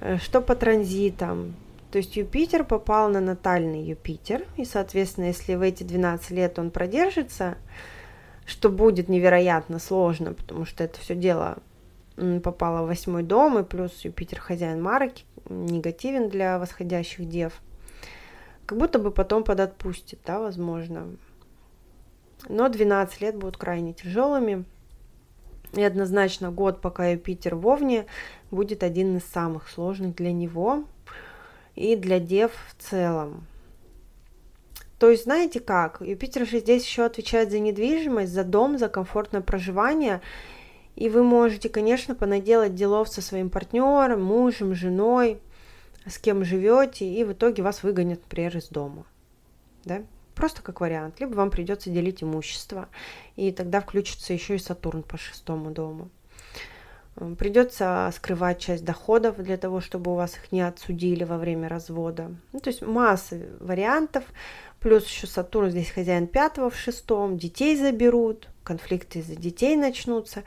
э, 0.00 0.18
что 0.18 0.40
по 0.40 0.56
транзитам. 0.56 1.54
То 1.90 1.98
есть 1.98 2.16
Юпитер 2.16 2.64
попал 2.64 3.08
на 3.08 3.20
натальный 3.20 3.82
Юпитер, 3.82 4.46
и, 4.56 4.64
соответственно, 4.64 5.26
если 5.26 5.56
в 5.56 5.62
эти 5.62 5.82
12 5.82 6.30
лет 6.30 6.58
он 6.58 6.70
продержится, 6.70 7.58
что 8.46 8.68
будет 8.68 9.08
невероятно 9.08 9.80
сложно, 9.80 10.34
потому 10.34 10.64
что 10.64 10.84
это 10.84 11.00
все 11.00 11.16
дело 11.16 11.58
попало 12.42 12.84
в 12.84 12.88
восьмой 12.88 13.24
дом, 13.24 13.58
и 13.58 13.64
плюс 13.64 14.04
Юпитер 14.04 14.38
хозяин 14.38 14.80
марки, 14.80 15.24
негативен 15.48 16.28
для 16.28 16.58
восходящих 16.58 17.28
дев, 17.28 17.60
как 18.66 18.78
будто 18.78 19.00
бы 19.00 19.10
потом 19.10 19.42
подотпустит, 19.42 20.20
да, 20.24 20.38
возможно. 20.38 21.08
Но 22.48 22.68
12 22.68 23.20
лет 23.20 23.36
будут 23.36 23.56
крайне 23.56 23.94
тяжелыми, 23.94 24.64
и 25.72 25.82
однозначно 25.82 26.52
год, 26.52 26.80
пока 26.80 27.08
Юпитер 27.08 27.56
в 27.56 27.66
Овне, 27.66 28.06
будет 28.52 28.84
один 28.84 29.16
из 29.16 29.24
самых 29.24 29.68
сложных 29.68 30.14
для 30.14 30.32
него– 30.32 30.84
и 31.80 31.96
для 31.96 32.20
дев 32.20 32.52
в 32.68 32.82
целом. 32.82 33.46
То 34.98 35.08
есть, 35.08 35.24
знаете 35.24 35.60
как, 35.60 36.02
Юпитер 36.02 36.46
же 36.46 36.58
здесь 36.58 36.84
еще 36.84 37.06
отвечает 37.06 37.50
за 37.50 37.58
недвижимость, 37.58 38.32
за 38.32 38.44
дом, 38.44 38.76
за 38.76 38.90
комфортное 38.90 39.40
проживание, 39.40 40.20
и 40.94 41.08
вы 41.08 41.24
можете, 41.24 41.70
конечно, 41.70 42.14
понаделать 42.14 42.74
делов 42.74 43.08
со 43.08 43.22
своим 43.22 43.48
партнером, 43.48 44.22
мужем, 44.22 44.74
женой, 44.74 45.40
с 46.04 46.18
кем 46.18 46.44
живете, 46.44 47.06
и 47.06 47.24
в 47.24 47.32
итоге 47.32 47.62
вас 47.62 47.82
выгонят, 47.82 48.20
например, 48.24 48.58
из 48.58 48.68
дома. 48.68 49.06
Да? 49.84 50.02
Просто 50.34 50.60
как 50.60 50.82
вариант. 50.82 51.18
Либо 51.18 51.32
вам 51.32 51.50
придется 51.50 51.88
делить 51.88 52.22
имущество, 52.22 52.90
и 53.36 53.52
тогда 53.52 53.80
включится 53.80 54.34
еще 54.34 54.56
и 54.56 54.58
Сатурн 54.58 55.02
по 55.02 55.16
шестому 55.16 55.70
дому. 55.70 56.10
Придется 57.38 58.10
скрывать 58.14 58.60
часть 58.60 58.84
доходов 58.84 59.36
для 59.36 59.56
того, 59.56 59.80
чтобы 59.80 60.12
у 60.12 60.14
вас 60.14 60.34
их 60.36 60.52
не 60.52 60.62
отсудили 60.62 61.24
во 61.24 61.38
время 61.38 61.68
развода. 61.68 62.34
Ну, 62.52 62.60
то 62.60 62.68
есть 62.70 62.82
масса 62.82 63.40
вариантов. 63.60 64.24
Плюс 64.80 65.06
еще 65.06 65.26
Сатурн 65.26 65.70
здесь 65.70 65.90
хозяин 65.90 66.26
пятого 66.26 66.70
в 66.70 66.76
шестом. 66.76 67.36
Детей 67.36 67.76
заберут, 67.76 68.48
конфликты 68.64 69.18
из-за 69.18 69.36
детей 69.36 69.76
начнутся. 69.76 70.44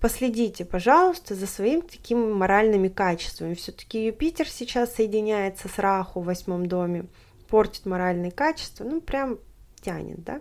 Последите, 0.00 0.64
пожалуйста, 0.64 1.36
за 1.36 1.46
своими 1.46 1.82
такими 1.82 2.32
моральными 2.32 2.88
качествами. 2.88 3.54
Все-таки 3.54 4.06
Юпитер 4.06 4.48
сейчас 4.48 4.96
соединяется 4.96 5.68
с 5.68 5.78
Раху 5.78 6.20
в 6.20 6.24
восьмом 6.24 6.66
доме, 6.66 7.06
портит 7.48 7.86
моральные 7.86 8.32
качества, 8.32 8.82
ну 8.82 9.00
прям 9.00 9.38
тянет, 9.80 10.24
да, 10.24 10.40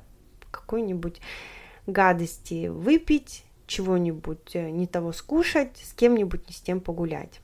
какой-нибудь 0.49 1.21
гадости 1.85 2.69
выпить, 2.69 3.43
чего-нибудь 3.71 4.55
э, 4.55 4.69
не 4.69 4.85
того 4.85 5.13
скушать, 5.13 5.77
с 5.77 5.93
кем-нибудь 5.93 6.47
не 6.47 6.53
с 6.53 6.61
тем 6.61 6.81
погулять. 6.81 7.39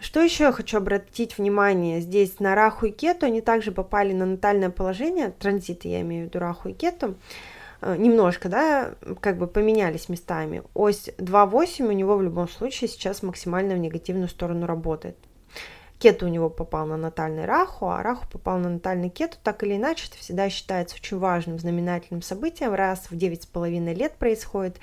Что 0.00 0.20
еще 0.20 0.44
я 0.44 0.52
хочу 0.52 0.78
обратить 0.78 1.38
внимание? 1.38 2.00
Здесь 2.00 2.40
на 2.40 2.54
Раху 2.54 2.86
и 2.86 2.90
Кету 2.90 3.26
они 3.26 3.40
также 3.40 3.70
попали 3.70 4.12
на 4.12 4.26
натальное 4.26 4.70
положение, 4.70 5.30
транзиты 5.30 5.88
я 5.88 6.00
имею 6.00 6.26
в 6.26 6.28
виду 6.28 6.40
Раху 6.40 6.70
и 6.70 6.72
Кету, 6.72 7.14
э, 7.80 7.96
немножко, 7.96 8.48
да, 8.48 8.94
как 9.20 9.38
бы 9.38 9.46
поменялись 9.46 10.08
местами. 10.08 10.62
Ось 10.74 11.08
2.8 11.18 11.86
у 11.86 11.92
него 11.92 12.16
в 12.16 12.22
любом 12.22 12.48
случае 12.48 12.88
сейчас 12.88 13.22
максимально 13.22 13.76
в 13.76 13.78
негативную 13.78 14.28
сторону 14.28 14.66
работает. 14.66 15.16
Кету 16.00 16.26
у 16.26 16.28
него 16.28 16.50
попал 16.50 16.86
на 16.86 16.96
натальный 16.96 17.46
Раху, 17.46 17.88
а 17.88 18.02
Раху 18.02 18.26
попал 18.30 18.58
на 18.58 18.70
натальный 18.70 19.08
Кету. 19.08 19.36
Так 19.42 19.62
или 19.62 19.76
иначе, 19.76 20.08
это 20.08 20.18
всегда 20.18 20.50
считается 20.50 20.96
очень 20.96 21.18
важным 21.18 21.58
знаменательным 21.60 22.20
событием. 22.20 22.74
Раз 22.74 23.06
в 23.08 23.12
9,5 23.12 23.94
лет 23.94 24.16
происходит. 24.16 24.78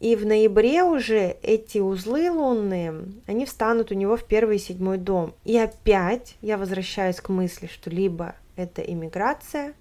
И 0.00 0.14
в 0.14 0.24
ноябре 0.24 0.84
уже 0.84 1.36
эти 1.42 1.78
узлы 1.78 2.30
лунные, 2.30 3.04
они 3.26 3.44
встанут 3.46 3.90
у 3.90 3.94
него 3.94 4.16
в 4.16 4.24
первый 4.24 4.56
и 4.56 4.60
седьмой 4.60 4.96
дом. 4.96 5.34
И 5.44 5.58
опять 5.58 6.36
я 6.40 6.56
возвращаюсь 6.56 7.16
к 7.16 7.28
мысли, 7.28 7.66
что 7.66 7.90
либо 7.90 8.36
это 8.54 8.80
иммиграция, 8.80 9.74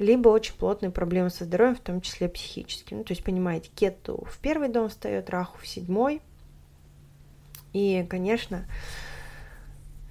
либо 0.00 0.28
очень 0.28 0.54
плотные 0.54 0.90
проблемы 0.90 1.30
со 1.30 1.44
здоровьем, 1.44 1.76
в 1.76 1.80
том 1.80 2.00
числе 2.00 2.28
психические. 2.28 2.98
Ну, 2.98 3.04
то 3.04 3.12
есть, 3.12 3.22
понимаете, 3.22 3.70
кету 3.74 4.26
в 4.28 4.38
первый 4.38 4.68
дом 4.68 4.88
встает, 4.88 5.30
раху 5.30 5.58
в 5.58 5.66
седьмой. 5.68 6.20
И, 7.72 8.04
конечно, 8.10 8.66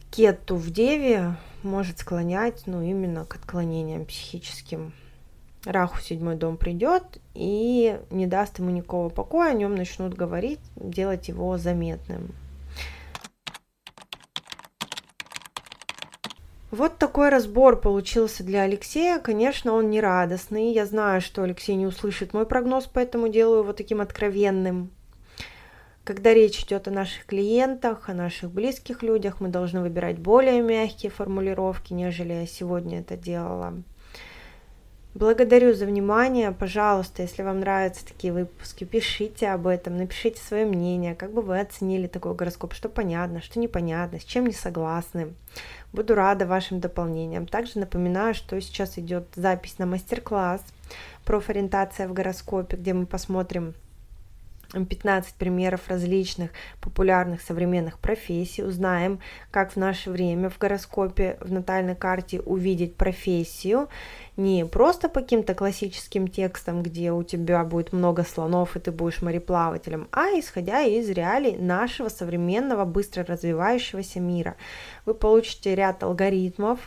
кету 0.09 0.55
в 0.55 0.71
деве 0.71 1.35
может 1.63 1.99
склонять, 1.99 2.63
ну, 2.65 2.81
именно 2.81 3.25
к 3.25 3.35
отклонениям 3.35 4.05
психическим 4.05 4.93
Раху 5.65 5.99
седьмой 5.99 6.35
дом 6.35 6.57
придет 6.57 7.03
и 7.33 7.99
не 8.11 8.27
даст 8.27 8.59
ему 8.59 8.69
никакого 8.69 9.09
покоя, 9.09 9.51
о 9.51 9.55
нем 9.55 9.75
начнут 9.75 10.13
говорить, 10.13 10.59
делать 10.75 11.27
его 11.27 11.57
заметным. 11.57 12.33
Вот 16.71 16.97
такой 16.97 17.29
разбор 17.29 17.79
получился 17.79 18.43
для 18.43 18.63
Алексея. 18.63 19.19
Конечно, 19.19 19.71
он 19.71 19.89
не 19.89 20.01
радостный. 20.01 20.73
Я 20.73 20.85
знаю, 20.85 21.21
что 21.21 21.43
Алексей 21.43 21.75
не 21.75 21.85
услышит 21.85 22.33
мой 22.33 22.45
прогноз, 22.45 22.89
поэтому 22.91 23.29
делаю 23.29 23.61
его 23.61 23.71
таким 23.71 24.01
откровенным. 24.01 24.91
Когда 26.03 26.33
речь 26.33 26.63
идет 26.63 26.87
о 26.87 26.91
наших 26.91 27.25
клиентах, 27.25 28.09
о 28.09 28.13
наших 28.13 28.51
близких 28.51 29.03
людях, 29.03 29.39
мы 29.39 29.47
должны 29.47 29.79
выбирать 29.79 30.19
более 30.19 30.61
мягкие 30.61 31.11
формулировки, 31.11 31.93
нежели 31.93 32.33
я 32.33 32.45
сегодня 32.45 32.99
это 32.99 33.15
делала. 33.15 33.81
Благодарю 35.15 35.73
за 35.73 35.85
внимание. 35.85 36.51
Пожалуйста, 36.51 37.21
если 37.21 37.41
вам 37.41 37.61
нравятся 37.61 38.05
такие 38.05 38.33
выпуски, 38.33 38.83
пишите 38.83 39.47
об 39.47 39.65
этом, 39.65 39.95
напишите 39.95 40.41
свое 40.41 40.65
мнение, 40.65 41.15
как 41.15 41.31
бы 41.31 41.41
вы 41.41 41.57
оценили 41.57 42.07
такой 42.07 42.35
гороскоп, 42.35 42.73
что 42.73 42.89
понятно, 42.89 43.41
что 43.41 43.57
непонятно, 43.57 44.19
с 44.19 44.25
чем 44.25 44.45
не 44.45 44.51
согласны. 44.51 45.33
Буду 45.93 46.15
рада 46.15 46.45
вашим 46.45 46.81
дополнениям. 46.81 47.47
Также 47.47 47.79
напоминаю, 47.79 48.33
что 48.33 48.59
сейчас 48.59 48.99
идет 48.99 49.27
запись 49.35 49.79
на 49.79 49.85
мастер-класс 49.85 50.61
профориентация 51.23 52.09
в 52.09 52.13
гороскопе, 52.13 52.75
где 52.75 52.93
мы 52.93 53.05
посмотрим 53.05 53.73
15 54.73 55.35
примеров 55.35 55.87
различных 55.87 56.51
популярных 56.81 57.41
современных 57.41 57.99
профессий, 57.99 58.63
узнаем, 58.63 59.19
как 59.51 59.73
в 59.73 59.75
наше 59.75 60.11
время 60.11 60.49
в 60.49 60.57
гороскопе, 60.57 61.37
в 61.41 61.51
натальной 61.51 61.95
карте 61.95 62.41
увидеть 62.41 62.95
профессию, 62.95 63.89
не 64.37 64.65
просто 64.65 65.07
по 65.07 65.21
каким-то 65.21 65.53
классическим 65.53 66.27
текстам, 66.27 66.83
где 66.83 67.11
у 67.11 67.23
тебя 67.23 67.63
будет 67.63 67.93
много 67.93 68.23
слонов 68.23 68.75
и 68.75 68.79
ты 68.79 68.91
будешь 68.91 69.21
мореплавателем, 69.21 70.07
а 70.11 70.27
исходя 70.37 70.81
из 70.81 71.09
реалий 71.09 71.55
нашего 71.57 72.09
современного, 72.09 72.85
быстро 72.85 73.23
развивающегося 73.23 74.19
мира. 74.19 74.55
Вы 75.05 75.13
получите 75.13 75.75
ряд 75.75 76.03
алгоритмов, 76.03 76.79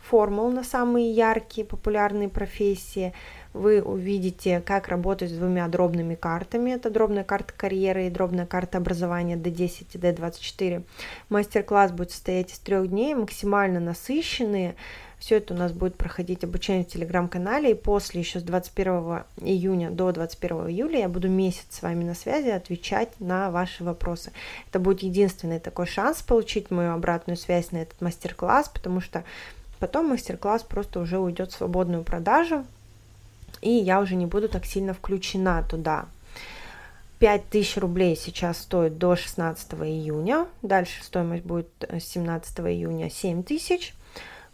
формул 0.00 0.50
на 0.50 0.64
самые 0.64 1.10
яркие 1.10 1.66
популярные 1.66 2.28
профессии, 2.28 3.14
вы 3.54 3.80
увидите, 3.80 4.60
как 4.60 4.88
работать 4.88 5.30
с 5.30 5.34
двумя 5.34 5.66
дробными 5.68 6.16
картами. 6.16 6.72
Это 6.72 6.90
дробная 6.90 7.22
карта 7.22 7.54
карьеры 7.56 8.08
и 8.08 8.10
дробная 8.10 8.46
карта 8.46 8.78
образования 8.78 9.36
D10 9.36 9.86
и 9.94 9.98
D24. 9.98 10.82
Мастер-класс 11.28 11.92
будет 11.92 12.10
состоять 12.10 12.52
из 12.52 12.58
трех 12.58 12.88
дней, 12.88 13.14
максимально 13.14 13.78
насыщенные. 13.78 14.74
Все 15.20 15.36
это 15.36 15.54
у 15.54 15.56
нас 15.56 15.72
будет 15.72 15.96
проходить 15.96 16.42
обучение 16.42 16.84
в 16.84 16.88
телеграм-канале, 16.88 17.70
и 17.70 17.74
после 17.74 18.20
еще 18.20 18.40
с 18.40 18.42
21 18.42 19.22
июня 19.40 19.90
до 19.90 20.10
21 20.10 20.68
июля 20.68 20.98
я 20.98 21.08
буду 21.08 21.28
месяц 21.28 21.66
с 21.70 21.82
вами 21.82 22.02
на 22.04 22.14
связи 22.14 22.48
отвечать 22.48 23.08
на 23.20 23.52
ваши 23.52 23.84
вопросы. 23.84 24.32
Это 24.68 24.80
будет 24.80 25.04
единственный 25.04 25.60
такой 25.60 25.86
шанс 25.86 26.22
получить 26.22 26.72
мою 26.72 26.92
обратную 26.92 27.36
связь 27.36 27.70
на 27.70 27.78
этот 27.78 28.00
мастер-класс, 28.00 28.68
потому 28.68 29.00
что 29.00 29.24
потом 29.78 30.08
мастер-класс 30.08 30.64
просто 30.64 30.98
уже 30.98 31.18
уйдет 31.18 31.52
в 31.52 31.56
свободную 31.56 32.02
продажу, 32.02 32.66
и 33.64 33.70
я 33.70 34.00
уже 34.00 34.14
не 34.14 34.26
буду 34.26 34.48
так 34.48 34.66
сильно 34.66 34.94
включена 34.94 35.64
туда. 35.68 36.06
5000 37.18 37.78
рублей 37.78 38.16
сейчас 38.16 38.58
стоит 38.58 38.98
до 38.98 39.16
16 39.16 39.72
июня, 39.74 40.46
дальше 40.62 41.02
стоимость 41.02 41.44
будет 41.44 41.68
с 41.88 42.04
17 42.04 42.60
июня 42.60 43.08
7000. 43.08 43.94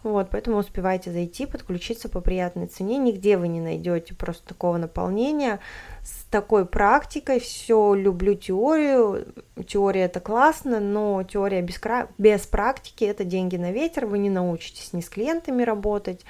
Вот, 0.03 0.31
поэтому 0.31 0.57
успевайте 0.57 1.11
зайти, 1.11 1.45
подключиться 1.45 2.09
по 2.09 2.23
приятной 2.23 2.69
цене. 2.69 2.97
Нигде 2.97 3.37
вы 3.37 3.49
не 3.49 3.61
найдете 3.61 4.15
просто 4.15 4.47
такого 4.49 4.79
наполнения 4.79 5.61
с 6.03 6.25
такой 6.31 6.65
практикой. 6.65 7.39
Все 7.39 7.93
люблю 7.93 8.35
теорию. 8.35 9.27
Теория 9.67 10.03
это 10.03 10.21
классно, 10.21 10.81
но 10.81 11.23
теория 11.25 11.61
без, 11.61 11.79
без 12.17 12.47
практики 12.47 13.05
это 13.05 13.25
деньги 13.25 13.57
на 13.57 13.73
ветер. 13.73 14.07
Вы 14.07 14.19
не 14.19 14.31
научитесь 14.31 14.95
ни 14.95 15.03
с 15.03 15.11
клиентами 15.11 15.65
работать, 15.65 16.25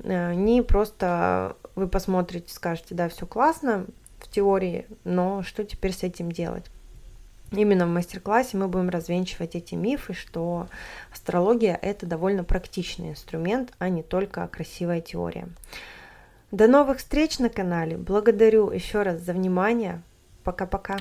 э, 0.00 0.34
ни 0.34 0.60
просто 0.60 1.56
вы 1.74 1.88
посмотрите, 1.88 2.52
скажете, 2.52 2.94
да, 2.94 3.08
все 3.08 3.26
классно 3.26 3.86
в 4.18 4.28
теории, 4.28 4.86
но 5.04 5.42
что 5.42 5.64
теперь 5.64 5.92
с 5.92 6.02
этим 6.02 6.30
делать? 6.30 6.66
Именно 7.50 7.86
в 7.86 7.90
мастер-классе 7.90 8.56
мы 8.56 8.68
будем 8.68 8.88
развенчивать 8.88 9.54
эти 9.54 9.74
мифы, 9.74 10.14
что 10.14 10.68
астрология 11.12 11.78
это 11.80 12.06
довольно 12.06 12.44
практичный 12.44 13.10
инструмент, 13.10 13.74
а 13.78 13.90
не 13.90 14.02
только 14.02 14.48
красивая 14.48 15.02
теория. 15.02 15.48
До 16.50 16.66
новых 16.66 16.98
встреч 16.98 17.38
на 17.38 17.50
канале. 17.50 17.96
Благодарю 17.96 18.70
еще 18.70 19.02
раз 19.02 19.20
за 19.20 19.32
внимание. 19.32 20.02
Пока-пока. 20.44 20.98